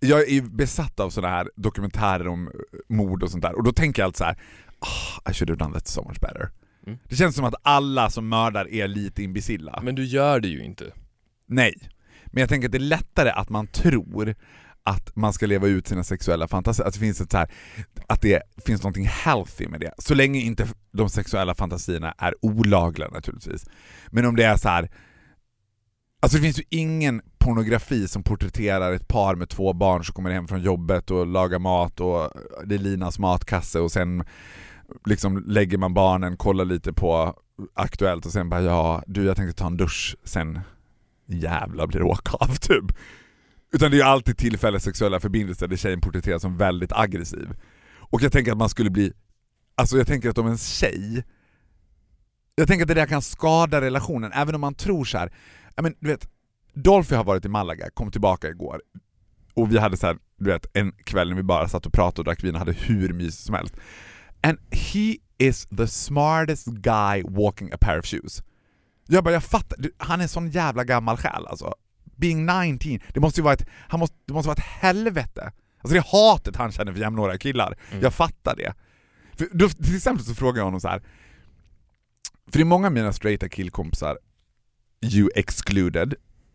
[0.00, 2.52] Jag är ju besatt av sådana här dokumentärer om eh,
[2.88, 4.38] mord och sånt där, och då tänker jag alltid så här:
[4.78, 6.50] "Ah, I should have done that so much better.
[6.86, 6.98] Mm.
[7.08, 9.80] Det känns som att alla som mördar är lite imbecilla.
[9.82, 10.92] Men du gör det ju inte.
[11.46, 11.74] Nej.
[12.26, 14.34] Men jag tänker att det är lättare att man tror
[14.82, 17.50] att man ska leva ut sina sexuella fantasier, att det finns ett så här,
[18.06, 19.92] att det finns någonting healthy med det.
[19.98, 23.64] Så länge inte de sexuella fantasierna är olagliga naturligtvis.
[24.10, 24.90] Men om det är så här.
[26.20, 30.30] Alltså det finns ju ingen pornografi som porträtterar ett par med två barn som kommer
[30.30, 32.30] hem från jobbet och lagar mat och
[32.64, 34.24] det är Linas matkasse och sen
[35.04, 37.34] liksom lägger man barnen, kollar lite på
[37.74, 40.60] Aktuellt och sen bara ja, du jag tänkte ta en dusch, sen
[41.26, 42.96] jävla blir det åka av typ.
[43.72, 47.48] Utan det är ju alltid tillfälliga sexuella förbindelser där tjejen porträtteras som väldigt aggressiv.
[47.94, 49.12] Och jag tänker att man skulle bli,
[49.74, 51.24] alltså jag tänker att om en tjej,
[52.54, 55.32] jag tänker att det där kan skada relationen, även om man tror så här,
[55.74, 56.28] ja men du vet,
[56.74, 58.82] Dolphy har varit i Malaga, kom tillbaka igår.
[59.54, 62.20] Och vi hade så här, du vet, en kväll när vi bara satt och pratade
[62.20, 63.74] och drack vin och hade hur mysigt som helst.
[64.48, 68.42] And he is the smartest guy walking a pair of shoes.
[69.08, 71.74] Jag bara, jag fattar, du, han är sån jävla gammal själ alltså.
[72.16, 75.52] Being 19, det måste ju vara ett, han måste, det måste vara ett helvete.
[75.80, 78.02] Alltså det hatet han känner för jämnåriga killar, Mm.
[78.02, 78.74] jag fattar det.
[79.38, 81.02] För då, till exempel så frågar jag honom så här.
[82.50, 84.18] för det är många av mina straighta killkompisar,
[85.02, 86.14] you excluded,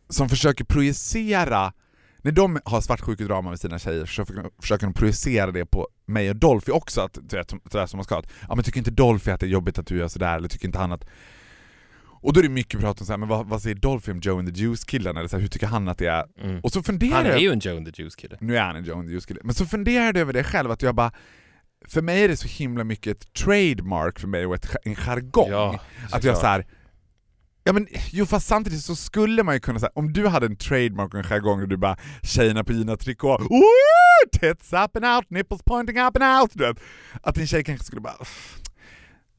[0.10, 1.74] som försöker projicera,
[2.22, 4.26] när de har svartsjukedrama med sina tjejer så
[4.60, 7.16] försöker- de projicera det på mig och Dolphy också, att,
[7.72, 8.18] sådär som man ska.
[8.18, 10.48] Att, ja, men tycker inte Dolphy att det är jobbigt att du gör sådär, eller
[10.48, 11.06] tycker inte han att...
[12.24, 14.20] Och då är det mycket prat om så här, men vad, vad säger Dolphy om
[14.20, 16.26] Joe and the Juice-killen, eller så här, hur tycker han att det är?
[16.44, 16.60] Mm.
[16.60, 18.38] Och så funderar Han är ju en Joe and the Juice kille.
[18.40, 20.72] Nu är han en Joe and the Juice-kille, men så funderade jag över det själv,
[20.72, 21.12] att jag bara...
[21.88, 25.50] För mig är det så himla mycket ett trademark för mig och ett, en jargong.
[25.50, 25.80] Ja,
[26.12, 26.66] Att jag så här,
[27.64, 30.56] Ja men jo fast samtidigt så skulle man ju kunna säga, om du hade en
[30.56, 33.62] trademark och en jargong och du bara tjejerna på Gina Tricot, Woo!
[34.40, 36.78] tits up and out, nipples pointing up and out, du vet.
[37.24, 38.58] Att din tjej kanske skulle bara "Uff,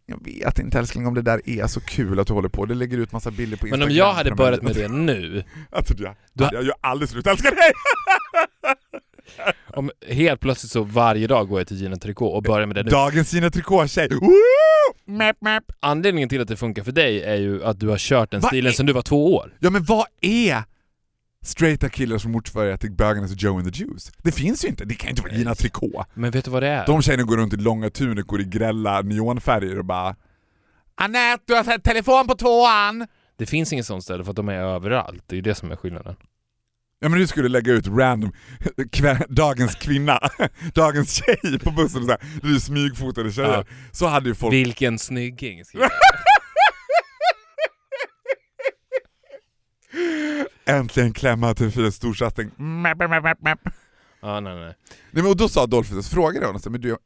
[0.07, 2.75] jag vet inte älskling om det där är så kul att du håller på, det
[2.75, 3.91] lägger ut massa bilder på Men Instagram.
[3.91, 7.51] om jag hade börjat med det nu, Alltså, jag, hade jag ju aldrig slutat älska
[7.51, 7.73] dig!
[9.75, 12.83] om helt plötsligt så varje dag går jag till Gina Tricot och börjar med det
[12.83, 12.91] nu.
[12.91, 14.33] Dagens Gina Tricot-tjej, Woo!
[15.05, 15.65] Map, map.
[15.81, 18.49] Anledningen till att det funkar för dig är ju att du har kört den Vad
[18.49, 19.55] stilen är- sedan du var två år.
[19.61, 20.63] Ja men vad är
[21.45, 24.13] straighta killar som motsvarar till bögarnas Joe and the Juice?
[24.19, 26.07] Det finns ju inte, det kan ju inte vara Gina Tricot.
[26.15, 26.87] Men vet du vad det är?
[26.87, 30.17] De tjejerna går runt i långa tunikor i grälla neonfärger och bara
[30.95, 33.07] Anette, du har sett telefon på tvåan!
[33.39, 35.25] Det finns inget sånt ställe för att de är överallt.
[35.27, 36.17] Det är ju det som är skillnaden.
[37.03, 38.33] Ja men du skulle lägga ut random
[39.29, 40.21] dagens kvinna,
[40.75, 43.49] dagens tjej på bussen och så här, du smygfotade tjejer.
[43.49, 43.65] Ja.
[43.93, 44.55] Så hade ju folk...
[44.55, 45.63] Vilken snygging!
[50.65, 52.51] Äntligen klämma till fyra storsatsning.
[54.21, 54.65] Ja, nej, nej.
[54.65, 54.77] Nej,
[55.11, 56.99] men och då sa Dolphy, så frågade honom, så, men du, jag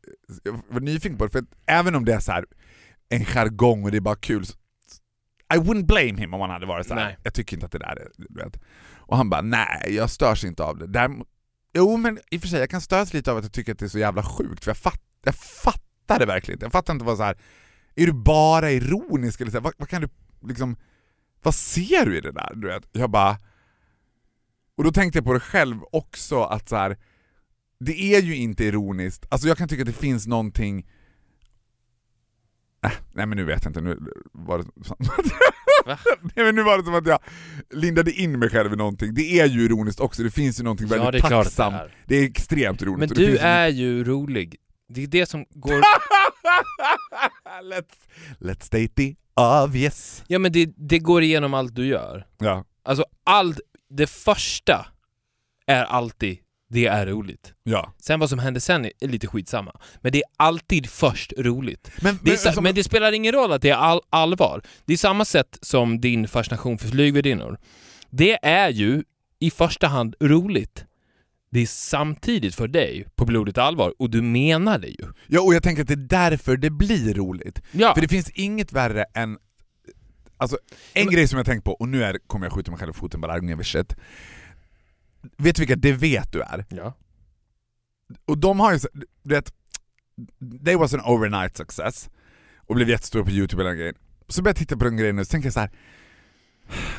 [0.69, 2.45] var nyfiken på det, för att även om det är så här
[3.09, 4.55] en jargong och det är bara kul, så,
[5.55, 7.05] I wouldn't blame him om han hade varit så här.
[7.05, 7.17] Nej.
[7.23, 8.09] jag tycker inte att det där är...
[8.45, 8.61] Vet.
[9.07, 10.87] Och han bara, nej jag störs inte av det.
[10.87, 11.29] Däremot,
[11.75, 13.79] jo men i och för sig, jag kan störas lite av att jag tycker att
[13.79, 16.64] det är så jävla sjukt, för jag, fatt, jag fattar det verkligen inte.
[16.64, 17.38] Jag fattar inte vad så här.
[17.95, 20.09] är du bara ironisk eller så här, vad, vad kan du
[20.49, 20.77] liksom,
[21.42, 22.53] vad ser du i det där?
[22.55, 22.88] Du vet?
[22.92, 23.38] Jag bara...
[24.77, 26.97] Och då tänkte jag på det själv också, att så här,
[27.81, 29.27] det är ju inte ironiskt.
[29.29, 30.87] Alltså jag kan tycka att det finns någonting...
[32.87, 33.99] Äh, nej men nu vet jag inte, nu
[34.33, 34.96] var det som
[35.87, 35.99] Va?
[36.22, 37.18] nej, men nu var det som att jag
[37.70, 39.14] lindade in mig själv i någonting.
[39.14, 41.75] Det är ju ironiskt också, det finns ju någonting Ja, väldigt det att det tacksamt.
[41.75, 41.94] är.
[42.07, 42.99] Det är extremt roligt.
[42.99, 44.57] Men det du är ju rolig.
[44.88, 45.72] Det är det som går...
[47.62, 47.94] let's,
[48.38, 49.14] let's state the
[49.64, 50.25] obvious.
[50.27, 52.27] Ja men det, det går igenom allt du gör.
[52.38, 52.64] Ja.
[52.85, 54.87] Alltså allt, det första
[55.66, 57.52] är alltid det är roligt.
[57.62, 57.92] ja.
[57.98, 59.72] Sen vad som händer sen är lite skitsamma.
[60.00, 61.90] Men det är alltid först roligt.
[62.02, 64.62] Men, Det men, som- men det spelar ingen roll att det är all, allvar.
[64.85, 67.59] Det är samma sätt som din fascination för flygvärdinnor.
[68.11, 69.02] Det är ju
[69.38, 70.85] i första hand roligt.
[71.50, 75.05] Det är samtidigt för dig på blodigt allvar och du menar det ju.
[75.26, 77.62] ja, och jag tänker att det är därför det blir roligt.
[77.72, 79.38] Ja, För det finns inget värre än...
[80.37, 80.59] Alltså,
[80.92, 82.90] en Men- grej som jag tänkt på, och nu är, kommer jag skjuta mig själv
[82.90, 83.40] i foten bara.
[85.37, 86.65] Vet du vilka det vet du är?
[86.69, 86.95] ja.
[88.25, 88.79] Och de har ju
[89.23, 89.53] du vet,
[90.65, 92.11] they was an overnight success
[92.57, 93.95] och blev jättestora på youtube och den grejen.
[94.29, 95.71] Så började jag titta på den grejen och så tänker jag så här.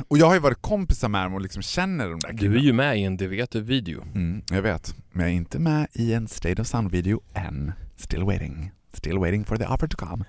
[0.08, 2.62] och jag har ju varit kompisar med dem och liksom känner de där Du är
[2.62, 4.02] ju med i en Det vet du-video.
[4.02, 4.96] Mm, jag vet.
[5.12, 7.72] Men jag är inte med i en State of Sound-video än.
[7.96, 8.72] Still waiting.
[8.94, 10.26] Still waiting for the offer to come.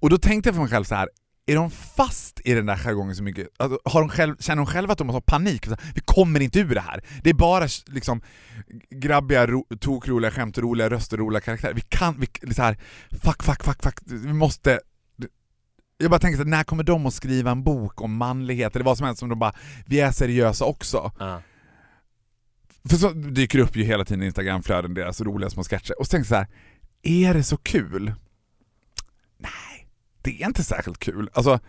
[0.00, 1.08] Och då tänkte jag för mig själv så här.
[1.48, 3.48] Är de fast i den där jargongen så mycket?
[3.56, 5.66] Alltså, har de själv, känner de själva att de har panik?
[5.94, 7.04] Vi kommer inte ur det här.
[7.22, 8.22] Det är bara liksom
[8.90, 11.74] grabbiga, ro, tokroliga skämt, roliga röster, roliga karaktärer.
[11.74, 12.78] Vi kan, vi, så här,
[13.10, 13.98] fuck, fuck, fuck, fuck.
[14.06, 14.80] Vi måste...
[15.98, 18.84] Jag bara tänker så här, när kommer de att skriva en bok om manlighet eller
[18.84, 19.52] vad som helst som de bara,
[19.86, 21.12] vi är seriösa också.
[21.18, 21.42] Ja.
[22.88, 26.00] För så dyker det upp ju hela tiden i Instagramflöden deras roliga små sketcher.
[26.00, 26.48] Och så tänkte jag så här,
[27.02, 28.14] är det så kul?
[30.28, 31.30] Det är inte särskilt kul.
[31.32, 31.60] Alltså,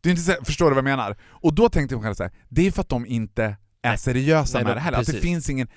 [0.00, 1.16] det är inte så, förstår du vad jag menar?
[1.22, 4.58] Och då tänkte jag själv så här, det är för att de inte är seriösa
[4.58, 4.98] Nej, med det heller.
[4.98, 5.68] Att det finns ingen...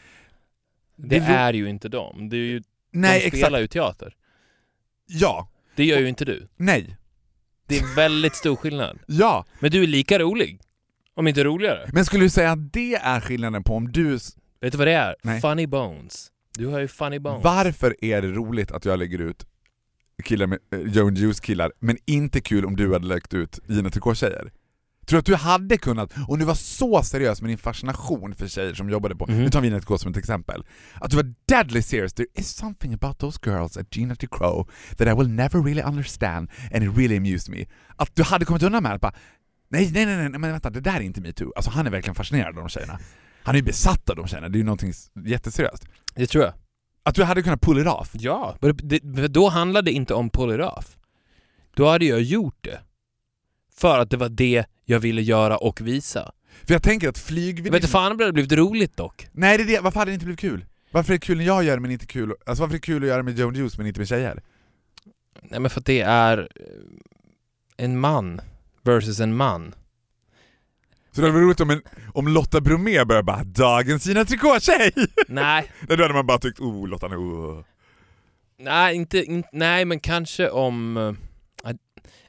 [0.95, 2.29] Det Det är ju inte dem.
[2.29, 3.43] Det är ju, Nej, de exakt.
[3.43, 4.15] spelar ju teater.
[5.05, 6.47] Ja, Det gör ju inte du.
[6.57, 6.97] nej,
[7.67, 8.99] Det är väldigt stor skillnad.
[9.07, 9.45] ja.
[9.59, 10.61] Men du är lika rolig.
[11.15, 11.89] Om inte roligare.
[11.93, 14.11] Men skulle du säga att det är skillnaden på om du...
[14.61, 15.15] Vet du vad det är?
[15.23, 15.41] Nej.
[15.41, 16.31] Funny bones.
[16.57, 17.43] Du har ju funny bones.
[17.43, 19.45] Varför är det roligt att jag lägger ut
[20.23, 23.89] killar med, eh, Joan Juice killar, men inte kul om du hade lagt ut Gina
[23.89, 24.51] Tricot-tjejer?
[25.07, 28.47] Tror du att du hade kunnat, om du var så seriös med din fascination för
[28.47, 29.37] tjejer som jobbade på, Mhm.
[29.37, 30.65] nu tar vi Gina Tricot som ett exempel,
[31.01, 35.07] att du var deadly serious, there is something about those girls at Gina Tricot that
[35.07, 37.65] I will never really understand and it really amused me.
[37.95, 39.13] Att du hade kommit undan med att bara,
[39.69, 41.53] nej, nej, nej, nej, men vänta, det där är inte metoo.
[41.55, 42.99] Alltså han är verkligen fascinerad av de tjejerna.
[43.43, 44.93] Han är ju besatt av de tjejerna, det är ju någonting
[45.25, 45.85] jätteseriöst.
[46.15, 46.53] Det tror jag.
[47.03, 48.09] Att du hade kunnat pull it off.
[48.13, 50.97] Ja, det, det, då handlade det inte om pull it off.
[51.73, 52.79] Då hade jag gjort det.
[53.75, 56.31] För att det var det jag ville göra och visa.
[56.65, 57.71] För jag tänker att flygvärdinnan...
[57.73, 59.27] vet inte fan om det hade blivit roligt dock.
[59.31, 60.65] Nej det är det, varför hade det inte blivit kul?
[60.91, 62.85] Varför är det kul när jag gör det men inte kul, alltså varför är det
[62.85, 64.43] kul att göra med Joan Juice men inte med tjejer?
[65.41, 66.49] Nej men för att det är
[67.77, 68.41] en man
[68.81, 69.75] versus en man.
[71.11, 71.81] Så det hade varit roligt om, en,
[72.13, 76.87] om Lotta Bromé började bara 'Dagens Gina Tricot-tjej' Nej, Då hade man bara tyckt 'Oh
[76.87, 77.63] Lotta nu, oh.
[78.59, 80.97] nej, inte, in, nej men kanske om...
[81.63, 81.75] att-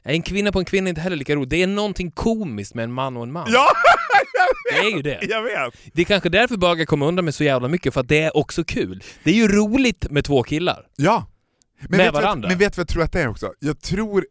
[0.03, 1.49] en kvinna på en kvinna är inte heller lika roligt.
[1.49, 3.47] Det är någonting komiskt med en man och en man.
[3.49, 3.67] Ja!
[4.71, 5.19] Det är ju det.
[5.21, 5.73] Jag vet!
[5.93, 8.37] Det är kanske därför bögar kommer undan med så jävla mycket, för att det är
[8.37, 9.03] också kul.
[9.23, 10.85] Det är ju roligt med två killar.
[10.95, 11.27] Ja!
[11.79, 12.49] Men Med vet du vad- varandra.
[12.49, 13.53] Men vet du vad jag tror att det är också?
[13.59, 14.25] Jag tror,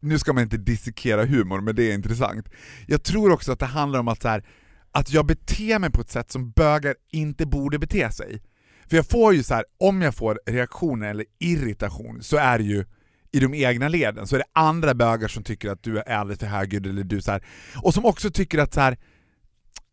[0.00, 2.48] nu ska man inte dissekera humor men det är intressant.
[2.86, 4.44] Jag tror också att det handlar om att, så här,
[4.92, 8.42] att jag beter mig på ett sätt som bögar inte borde bete sig.
[8.90, 12.64] För jag får ju så här, om jag får reaktioner eller irritation så är det
[12.64, 12.84] ju
[13.32, 16.40] i de egna leden, så är det andra bögar som tycker att du är alldeles
[16.40, 17.44] för högljudd eller du så här,
[17.82, 18.96] och som också tycker att så här,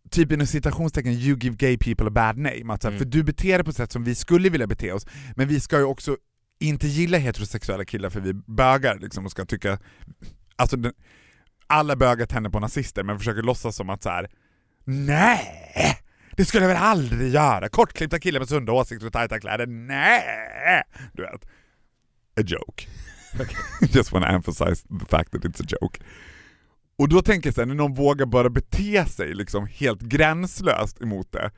[0.09, 2.99] typ inom citationstecken you give gay people a bad name, att så här, Mm.
[2.99, 5.59] för du beter dig på ett sätt som vi skulle vilja bete oss, men vi
[5.59, 6.17] ska ju också
[6.59, 9.79] inte gilla heterosexuella killar för vi bögar liksom och ska tycka,
[10.55, 10.93] alltså den,
[11.67, 14.29] alla bögar tänder på nazister men försöker låtsas som att så här.
[14.83, 16.01] nej!
[16.37, 17.69] Det skulle jag väl aldrig göra!
[17.69, 20.83] Kortklippta killar med sunda åsikter och tajta kläder, nej!
[21.13, 21.45] Du vet.
[22.39, 22.87] A joke.
[23.81, 25.99] Just wanna emphasize the fact that it's a joke.
[26.97, 31.31] Och då tänker jag såhär, när någon vågar bara bete sig liksom helt gränslöst emot
[31.31, 31.51] det,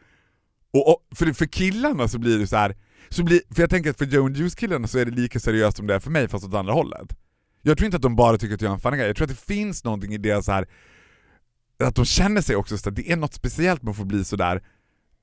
[0.74, 2.76] och, och för, för killarna så blir det så här.
[3.10, 5.88] Så blir, för jag tänker att för Joan Juice-killarna så är det lika seriöst som
[5.88, 7.18] det är för mig fast åt andra hållet.
[7.62, 9.30] Jag tror inte att de bara tycker att jag är en guy, jag tror att
[9.30, 10.68] det finns någonting i det så här
[11.84, 14.26] att de känner sig också så att det är något speciellt med att få bli
[14.26, 14.64] sådär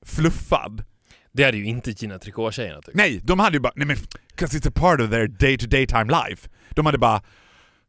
[0.05, 0.83] fluffad.
[1.31, 2.97] Det hade ju inte Gina Tricot-tjejerna tyckt.
[2.97, 3.97] Nej, de hade ju bara, nej men,
[4.35, 6.49] cause it's a part of their day to day time life.
[6.69, 7.21] De hade bara,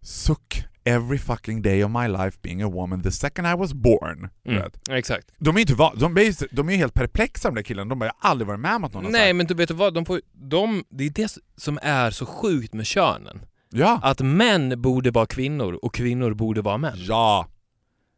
[0.02, 4.30] suck every fucking day of my life being a woman the second I was born.
[4.44, 4.70] Mm.
[4.90, 5.32] Exakt.
[5.38, 8.00] De är ju inte va- de, är, de är helt perplexa de där killarna, de
[8.00, 10.84] har aldrig varit med om att någon Nej men du vet vad, de får, de,
[10.90, 13.40] det är det som är så sjukt med könen.
[13.70, 14.00] Ja.
[14.02, 16.96] Att män borde vara kvinnor och kvinnor borde vara män.
[16.96, 17.46] Ja.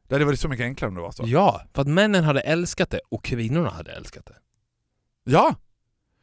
[0.09, 1.24] Det hade varit så mycket enklare om det var så.
[1.26, 4.37] Ja, för att männen hade älskat det och kvinnorna hade älskat det.
[5.24, 5.54] Ja!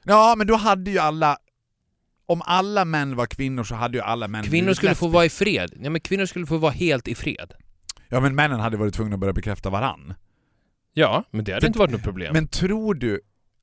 [0.03, 1.37] Ja, men då hade ju alla...
[2.27, 5.25] Om alla män var kvinnor så hade ju alla män Kvinnor blivit skulle få vara
[5.25, 5.73] i fred.
[5.81, 7.53] Ja men kvinnor skulle få vara helt i fred.
[8.09, 10.13] Ja, men männen hade varit tvungna att börja bekräfta varann.
[10.93, 12.33] Ja, men det hade För- inte varit något problem.
[12.33, 13.21] Men tror du...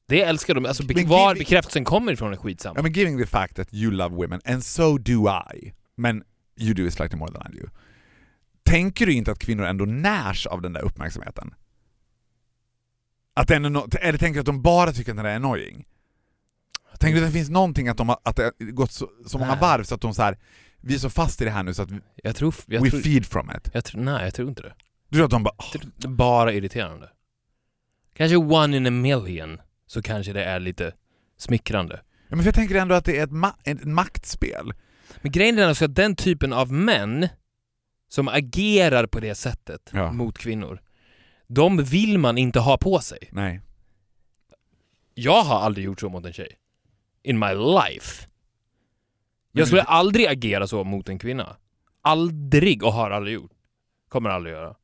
[0.09, 0.67] det älskar de.
[0.67, 2.75] Alltså be- Men var bekräftelsen kommer ifrån är skitsamma.
[2.79, 6.23] Ja, men giving the fact that you love women, and so do I, men
[6.61, 7.69] you do it slightly more than I do.
[8.65, 11.55] Tänker du inte att kvinnor ändå närs av den där uppmärksamheten?
[13.35, 15.85] Att det ändå, nå- eller tänker du att de bara tycker att den är annoying?
[16.99, 19.39] Tänker du att det finns någonting att, de har, att det har gått så, så
[19.39, 20.39] många varv så att de så här,
[20.81, 22.55] vi är så fast i det här nu så att vi, Jag tror...
[22.67, 23.71] Jag we tror, feed from it?
[23.75, 24.75] jag tror nej, jag tror inte det.
[25.09, 27.11] Du tror att de bara tror det är bara irriterande.
[28.15, 30.93] Kanske one in a million, så kanske det är lite
[31.39, 32.01] smickrande.
[32.29, 34.75] Ja, men för jag tänker ändå att det är ett, ma- ett maktspel.
[35.23, 37.29] Men grejen är alltså att den typen av män
[38.09, 40.13] som agerar på det sättet Ja.
[40.13, 40.81] mot kvinnor,
[41.47, 43.19] de vill man inte ha på sig.
[43.33, 43.61] Nej.
[45.15, 46.57] Jag har aldrig gjort så mot en tjej.
[47.23, 48.29] In my life.
[49.53, 51.57] Jag skulle aldrig agera så mot en kvinna.
[52.03, 53.51] Aldrig och har aldrig gjort.
[54.09, 54.75] Kommer aldrig göra.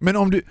[0.00, 0.42] Men om du,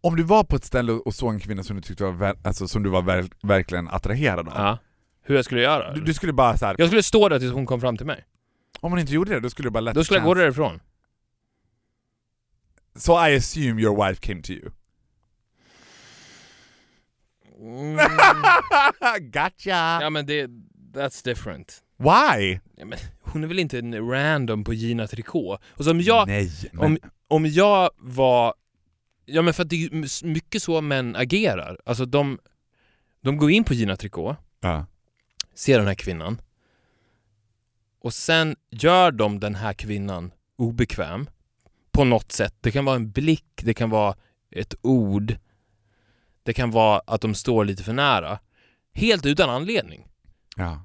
[0.00, 2.68] om du var på ett ställe och såg en kvinna som du tyckte var, alltså,
[2.68, 4.54] som du var ver- verkligen attraherad av.
[4.56, 4.78] Ja.
[5.22, 5.94] Hur jag skulle göra?
[5.94, 8.06] Du, du skulle bara så här, Jag skulle stå där tills hon kom fram till
[8.06, 8.24] mig.
[8.80, 10.80] om hon inte gjorde det, då skulle du bara let Då skulle jag gå därifrån.
[12.96, 14.70] So I assume your wife came to you.
[17.60, 17.96] Mm.
[19.20, 19.98] gotcha!
[20.02, 20.50] ja men det,
[20.92, 21.82] that's different.
[21.96, 22.58] Why?
[22.76, 25.60] Ja, men hon är väl inte en random på Gina Tricot?
[25.66, 28.54] Och som jag, Nej, men, om, om jag var...
[29.24, 31.78] Ja men för att det är mycket så män agerar.
[31.84, 32.38] Alltså de,
[33.20, 34.86] de går in på Gina Tricot, ja.
[35.54, 36.40] ser den här kvinnan
[38.06, 41.30] och sen gör de den här kvinnan obekväm
[41.92, 42.54] på något sätt.
[42.60, 44.16] Det kan vara en blick, det kan vara
[44.50, 45.36] ett ord,
[46.46, 48.38] det kan vara att de står lite för nära.
[48.94, 50.06] Helt utan anledning.
[50.56, 50.82] ja.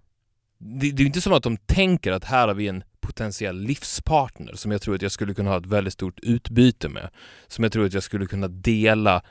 [0.63, 4.53] Det, det är inte som att de tänker att här har vi en potentiell livspartner
[4.55, 7.09] som jag tror att jag skulle kunna ha ett väldigt stort utbyte med.
[7.47, 9.23] Som jag tror att jag skulle kunna dela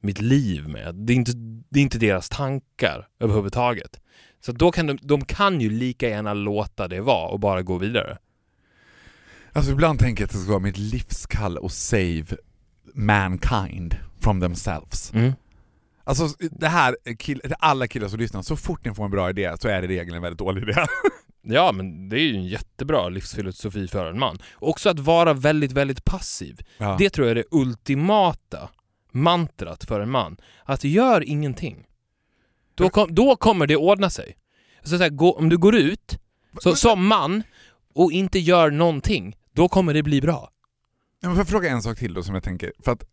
[0.00, 0.94] mitt liv med.
[0.94, 1.32] Det är inte,
[1.70, 4.00] det är inte deras tankar överhuvudtaget.
[4.40, 7.78] Så då kan de, de kan ju lika gärna låta det vara och bara gå
[7.78, 8.18] vidare.
[9.52, 12.26] Alltså ibland tänker jag att det ska vara mitt livskall och save
[12.92, 15.12] mankind from themselves.
[15.14, 15.32] Mm.
[16.04, 19.54] Alltså det här, kill, alla killar som lyssnar, så fort ni får en bra idé
[19.60, 20.74] så är det i regel en väldigt dålig idé.
[21.44, 24.38] Ja, men det är ju en jättebra livsfilosofi för en man.
[24.54, 26.60] Också att vara väldigt, väldigt passiv.
[26.78, 26.96] Ja.
[26.98, 28.68] Det tror jag är det ultimata
[29.12, 30.36] mantrat för en man.
[30.64, 31.86] Att gör ingenting.
[32.74, 34.36] Då, kom, då kommer det ordna sig.
[34.82, 36.18] Så så här, gå, om du går ut
[36.62, 37.42] så, som man
[37.94, 40.50] och inte gör någonting, då kommer det bli bra.
[41.22, 43.04] Ja, men får jag fråga en sak till då som jag tänker, för att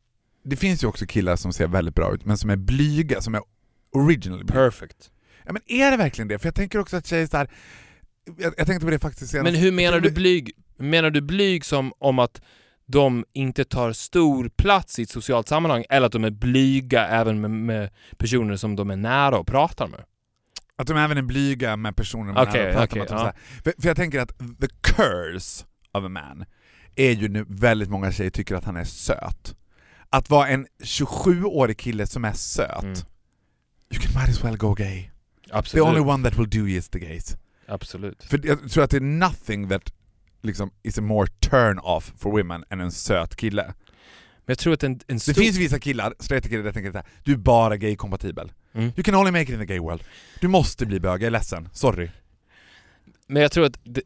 [0.43, 3.35] det finns ju också killar som ser väldigt bra ut men som är blyga, som
[3.35, 3.41] är
[3.91, 4.59] originally blyga.
[4.59, 5.11] Perfect.
[5.45, 6.39] Ja men är det verkligen det?
[6.39, 7.49] För jag tänker också att tjejer så här.
[8.37, 9.51] Jag, jag tänkte på det faktiskt senast.
[9.51, 10.51] Men hur menar du blyg?
[10.77, 12.41] Menar du blyg som om att
[12.85, 17.41] de inte tar stor plats i ett socialt sammanhang eller att de är blyga även
[17.41, 20.03] med, med personer som de är nära och pratar med?
[20.75, 23.07] Att de även är blyga med personer man okay, pratar okej, med.
[23.11, 23.33] Ja.
[23.63, 26.45] för, för jag tänker att the curse of a man
[27.01, 29.55] är ju nu väldigt många tjejer tycker att han är söt.
[30.09, 32.93] Att vara en 27-årig kille som är söt, Mm.
[33.91, 35.09] you can might as well go gay.
[35.47, 35.85] The Absolut.
[35.87, 37.37] only one that will do is the gays.
[37.67, 38.23] Absolut.
[38.23, 39.81] För jag tror att det är nothing that
[40.41, 43.63] liksom is a more turn off for women än en söt kille.
[43.65, 43.73] Men
[44.53, 45.33] jag tror att en, en stor...
[45.33, 48.51] Det finns vissa killar, straighta killar, där jag tänker såhär, du är bara gay-kompatibel.
[48.73, 48.85] Mm.
[48.95, 50.03] You can only make it in the gay world.
[50.41, 51.69] Du måste bli bög, jag är ledsen.
[51.73, 52.09] Sorry.
[53.27, 54.01] Men jag tror att det,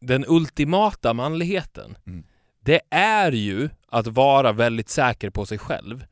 [0.00, 2.24] den ultimata manligheten, Mm.
[2.60, 6.04] det är ju att vara väldigt säker på sig själv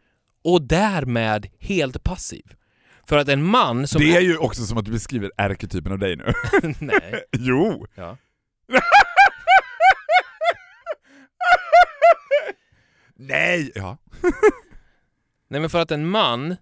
[0.44, 2.54] och därmed helt passiv.
[3.06, 4.00] För att en man som...
[4.02, 6.32] det är ju också som att du beskriver ärketypen av dig nu.
[6.78, 7.24] Nej.
[7.38, 7.86] jo!
[7.94, 8.16] Ja.
[13.16, 13.72] Nej!
[13.74, 13.96] Ja.
[15.48, 16.56] Nej men för att en man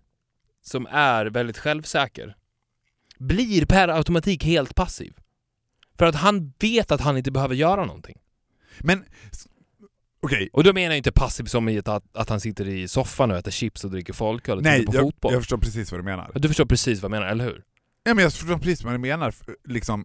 [0.62, 2.36] som är väldigt självsäker
[3.18, 5.14] blir per automatik helt passiv.
[5.98, 8.16] För att han vet att han inte behöver göra någonting.
[8.80, 9.04] Men,
[10.20, 10.48] okej.
[10.52, 13.36] Och då menar jag inte passiv som i att, att han sitter i soffan och
[13.36, 15.32] äter chips och dricker folköl och Nej, tittar på jag, fotboll.
[15.32, 16.30] jag förstår precis vad du menar.
[16.34, 17.62] Du förstår precis vad jag menar, eller hur?
[18.04, 19.34] Ja, men jag förstår precis vad du menar,
[19.64, 20.04] liksom...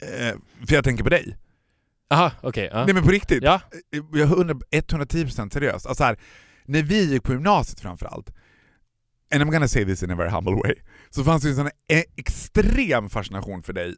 [0.00, 0.34] Eh,
[0.66, 1.36] för jag tänker på dig.
[2.10, 2.68] Aha, okej.
[2.72, 2.84] ja.
[2.84, 3.42] Nej men på riktigt.
[3.42, 3.60] Ja.
[3.90, 5.86] Jag är 100 110% seriös.
[5.86, 6.18] Alltså här,
[6.64, 8.30] när vi gick på gymnasiet framförallt,
[9.34, 10.74] and I'm gonna say this in a very humble way,
[11.10, 13.94] så fanns det en sån e- extrem fascination för dig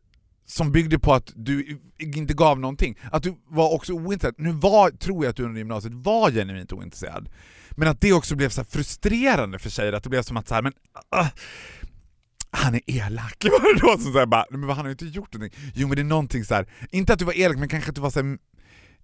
[0.46, 2.98] som byggde på att du inte gav någonting.
[3.12, 4.34] Att du var också ointresserad.
[4.38, 7.28] Nu var, tror jag att du under gymnasiet var genuint ointresserad.
[7.70, 10.48] Men att det också blev så här frustrerande för tjejer, att det blev som att
[10.48, 10.72] så här, men
[11.16, 11.28] Uh,
[12.50, 13.36] han är elak.
[13.44, 15.60] Var det då som så här, bara, men han har ju inte gjort någonting.
[15.74, 16.66] Jo men det är någonting så här.
[16.90, 18.38] inte att du var elak men kanske att du var så här,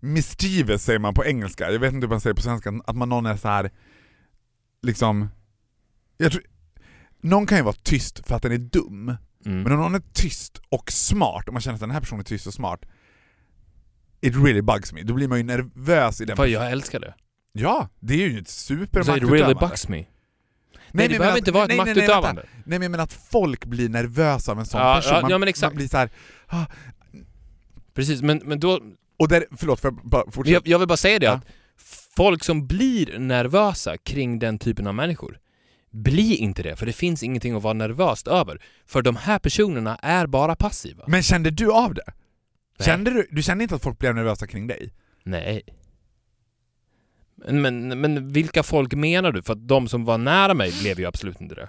[0.00, 3.08] mischievous säger man på engelska, jag vet inte hur man säger på svenska, att man
[3.08, 3.70] någon är så här
[4.82, 5.28] liksom,
[6.16, 6.42] jag tror,
[7.20, 9.16] någon kan ju vara tyst för att den är dum,
[9.46, 9.62] Mm.
[9.62, 12.24] men om någon är tyst och smart, om man känner att den här personen är
[12.24, 12.80] tyst och smart,
[14.20, 15.02] it really bugs me.
[15.02, 17.14] Då blir man ju nervös i den Fan, jag älskar det.
[17.52, 19.36] Ja, det är ju ett Så it supermaktutövande.
[19.36, 19.96] really bugs me.
[19.96, 20.06] Nej,
[21.08, 22.40] det men behöver att- inte vara ett nej, nej, nej, maktutövande.
[22.42, 22.62] vänta.
[22.66, 25.12] Nej men att folk blir nervösa av en sån Ja, person.
[25.14, 25.72] ja, man, ja, men exakt.
[25.72, 26.10] man blir så här,
[26.46, 26.64] ah,
[27.94, 28.80] Precis, men, men då...
[29.18, 30.50] och där, förlåt för jag fortsätta?
[30.50, 31.32] jag, jag vill bara säga det Ja.
[31.32, 31.46] att
[32.16, 35.38] folk som blir nervösa kring den typen av människor,
[35.90, 38.62] bli inte det, för det finns ingenting att vara nervöst över.
[38.86, 41.04] För de här personerna är bara passiva.
[41.06, 42.02] Men kände du av det?
[42.78, 42.86] Nej.
[42.86, 44.92] Kände du, du kände inte att folk blev nervösa kring dig?
[45.24, 45.62] Nej.
[47.46, 49.42] Men, men, men vilka folk menar du?
[49.42, 51.68] För att de som var nära mig blev ju absolut inte det.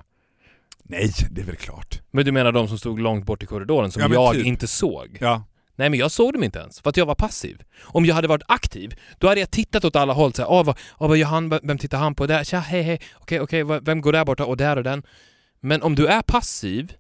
[0.84, 2.01] Nej, det är väl klart.
[2.11, 4.45] Men du menar de som stod långt bort i korridoren som Ja, men jag typ.
[4.45, 5.17] inte såg?
[5.22, 5.43] Ja.
[5.80, 7.62] Nej men jag såg dem inte ens, för att jag var passiv.
[7.82, 10.78] Om jag hade varit aktiv, då hade jag tittat åt alla håll såhär, åh vad,
[10.98, 14.02] åh, vad gör han, vem tittar han på där, tja hej hej, okej okej, vem
[14.02, 15.04] går där borta och där och den.
[15.60, 16.94] Men om du är passiv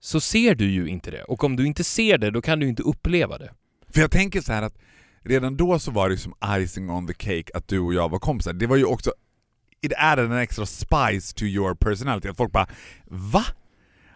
[0.00, 1.22] så ser du ju inte det.
[1.22, 3.50] Och om du inte ser det, då kan du inte uppleva det.
[3.94, 4.78] För jag tänker så här att
[5.24, 8.18] redan då så var det som icing on the cake att du och jag var
[8.18, 8.52] kompisar.
[8.52, 9.12] Det var ju också,
[9.80, 12.28] it added en extra spice to your personality.
[12.28, 12.68] Att folk bara
[13.06, 13.44] va?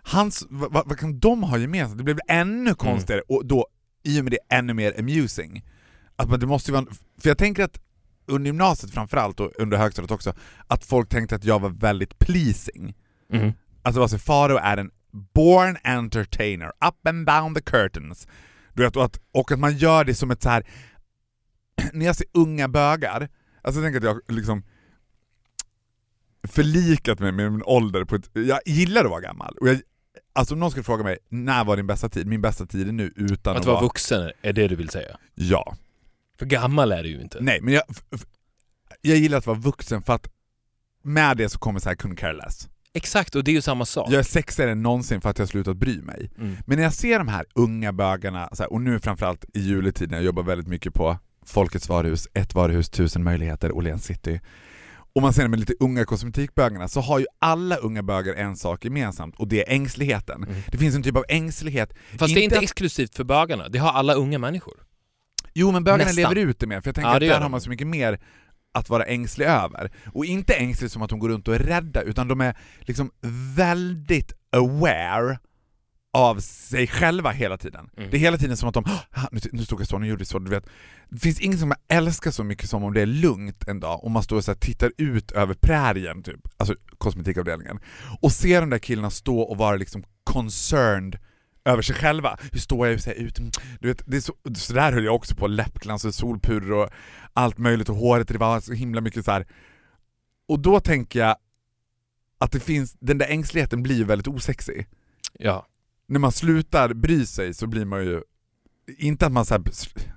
[0.03, 1.99] Hans, vad, vad, kan de ha gemensamt?
[1.99, 3.66] Det blev ännu konstigare och då
[4.03, 5.64] i och med det ännu mer amusing.
[6.16, 6.86] Att man, det måste ju vara,
[7.20, 7.80] för jag tänker att
[8.26, 10.34] under gymnasiet framförallt och under högstadiet också,
[10.66, 12.94] att folk tänkte att jag var väldigt pleasing.
[13.32, 13.53] Mm.
[13.82, 14.90] Alltså alltså Faro är en
[15.34, 18.26] born entertainer, up and down the curtains.
[18.74, 20.66] Du vet, och, att, och att man gör det som ett så här.
[21.92, 23.28] när jag ser unga bögar,
[23.62, 24.62] alltså jag tänker att jag liksom
[26.48, 29.80] förlikat mig med min ålder på ett, jag gillar att vara gammal och jag
[30.33, 32.26] Alltså om någon skulle fråga mig, när var din bästa tid?
[32.26, 35.16] Min bästa tid är nu utan Att att, vara vuxen är det du vill säga?
[35.35, 35.76] Ja.
[36.39, 37.39] För gammal är du ju inte.
[37.41, 37.83] Nej, men jag,
[39.01, 40.28] jag gillar att vara vuxen för att
[41.03, 42.68] med det så kommer så här couldn't care less.
[42.95, 44.11] Exakt, och det är ju samma sak.
[44.11, 46.30] Jag är sexigare än någonsin för att jag har slutat bry mig.
[46.39, 46.57] Mm.
[46.66, 50.14] Men när jag ser de här unga bögarna, så här, och nu framförallt i juletiden,
[50.14, 54.41] jag jobbar väldigt mycket på Folkets varuhus, ett varuhus, tusen möjligheter, Åhléns city.
[55.14, 58.84] Och man ser de lite unga kosmetikbögarna, så har ju alla unga bögar en sak
[58.84, 60.42] gemensamt och det är ängsligheten.
[60.44, 60.54] Mm.
[60.68, 61.92] Det finns en typ av ängslighet.
[62.18, 64.74] Fast det är inte att- exklusivt för bögarna, det har alla unga människor.
[65.54, 66.34] Jo men bögarna Nästan.
[66.34, 67.50] lever ut det mer, för jag tänker Ja, att det där gör har de.
[67.50, 68.20] man så mycket mer
[68.74, 69.90] att vara ängslig över.
[70.12, 73.10] Och inte ängslig som att de går runt och är rädda, utan de är liksom
[73.56, 75.38] väldigt aware
[76.14, 77.90] av sig själva hela tiden.
[77.96, 78.10] Mm.
[78.10, 80.20] Det är hela tiden som att de "Ah, nu, nu stod jag så, nu gjorde
[80.20, 80.66] jag så, du vet.
[81.08, 84.04] Det finns inget som jag älskar så mycket som om det är lugnt en dag
[84.04, 87.80] och man står och så tittar ut över prärien, typ, alltså kosmetikavdelningen,
[88.20, 91.18] och ser de där killarna stå och vara liksom concerned
[91.64, 92.38] över sig själva.
[92.52, 92.92] Hur står jag?
[92.92, 93.40] Hur ser jag ut?
[93.80, 96.88] Du vet, det är så, så där höll jag också på, läppglans och solpuder och
[97.32, 99.46] allt möjligt och håret, det var så himla mycket så här.
[100.48, 101.36] Och då tänker jag
[102.38, 104.86] att det finns, den där ängsligheten blir väldigt osexig.
[105.38, 105.66] Ja.
[106.12, 108.22] När man slutar bry sig så blir man ju,
[108.98, 109.62] inte att man så här,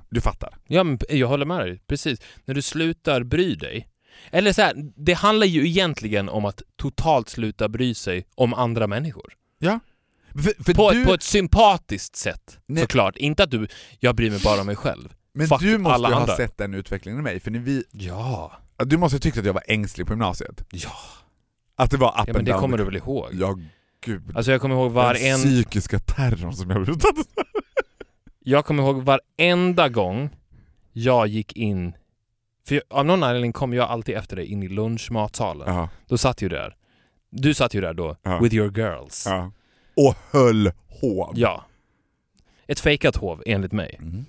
[0.09, 0.57] du fattar.
[0.67, 1.81] Ja, men jag håller med dig.
[1.87, 2.19] Precis.
[2.45, 3.87] När du slutar bry dig.
[4.31, 8.87] Eller så här, det handlar ju egentligen om att totalt sluta bry sig om andra
[8.87, 9.33] människor.
[10.43, 12.81] För, för På, du, ett, på ett sympatiskt sätt, Nej.
[12.81, 13.17] såklart.
[13.17, 13.67] Inte att du,
[13.99, 15.13] jag bryr mig bara om mig själv.
[15.33, 16.35] men fuck du måste alla ju ha andra.
[16.35, 18.51] sett den utvecklingen i mig, för när vi, Ja.
[18.85, 20.65] du måste ha tyckt att jag var ängslig på gymnasiet.
[20.71, 20.91] Ja.
[21.75, 23.29] Att det var up Ja, men det kommer du väl ihåg?
[23.33, 23.57] Ja,
[24.01, 24.31] gud.
[24.35, 25.37] Alltså jag kommer ihåg Den varenda...
[25.37, 27.15] psykiska terrorn som jag blev utsatt.
[28.47, 30.29] Jag kommer ihåg varenda gång
[30.93, 31.93] jag gick in...
[32.67, 35.75] För jag, av någon anledning kom jag alltid efter dig in i lunchmatsalen.
[35.75, 36.73] Ja, Då satt ju där.
[37.29, 38.39] Du satt ju där då, Ja.
[38.39, 39.25] with your girls.
[39.29, 39.51] ja.
[39.97, 40.71] Och höll
[41.01, 41.31] hov.
[41.35, 41.65] Ja.
[42.67, 43.95] Ett fejkat hov, enligt mig.
[43.99, 44.25] Mm.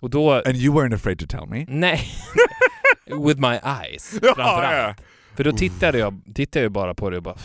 [0.00, 0.32] Och då...
[0.32, 1.66] And you weren't afraid to tell me.
[1.68, 2.00] Nej.
[3.26, 4.98] with my eyes, framförallt.
[5.36, 7.36] För då tittade jag, tittade jag bara på det och bara...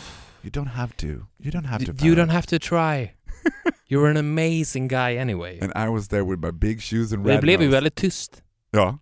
[0.42, 1.06] You don't have to.
[1.06, 2.06] You don't have to.
[2.06, 3.14] You don't have to try.
[3.88, 5.58] You're an amazing guy anyway.
[5.60, 7.76] And I was there with my big shoes and Och det red blev ju nose.
[7.76, 8.98] väldigt tyst Ja.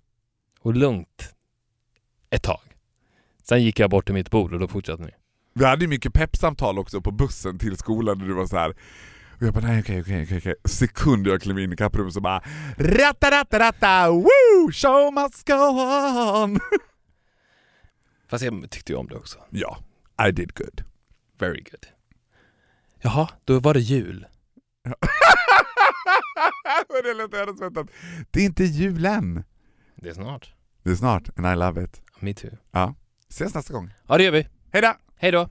[0.61, 1.35] och lugnt
[2.31, 2.61] ett tag.
[3.43, 5.11] Sen gick jag bort till mitt bord och då fortsatte ni.
[5.55, 8.71] Vi hade ju mycket peppsamtal också på bussen till skolan där du var så här.
[9.31, 10.55] Och jag bara nej okej okej okej okej.
[10.65, 12.43] Sekund jag klev in i kapprummet så bara
[12.77, 15.55] ratta ratta ratta woo show must go
[16.43, 16.61] on.
[18.29, 19.39] Fast jag tyckte ju om det också.
[19.51, 19.79] ja,
[20.29, 20.83] I did good.
[21.39, 21.87] Very good.
[23.01, 24.27] Jaha, då var det jul.
[26.89, 27.35] Det lät
[28.41, 29.45] är inte julen.
[29.97, 30.55] Det är snart.
[30.83, 32.03] Det är snart and I love it.
[32.21, 32.51] Me too.
[33.31, 33.91] Ses nästa gång.
[34.09, 34.49] Ja, det gör vi.
[34.73, 34.95] Hejdå!
[35.17, 35.49] Hej då!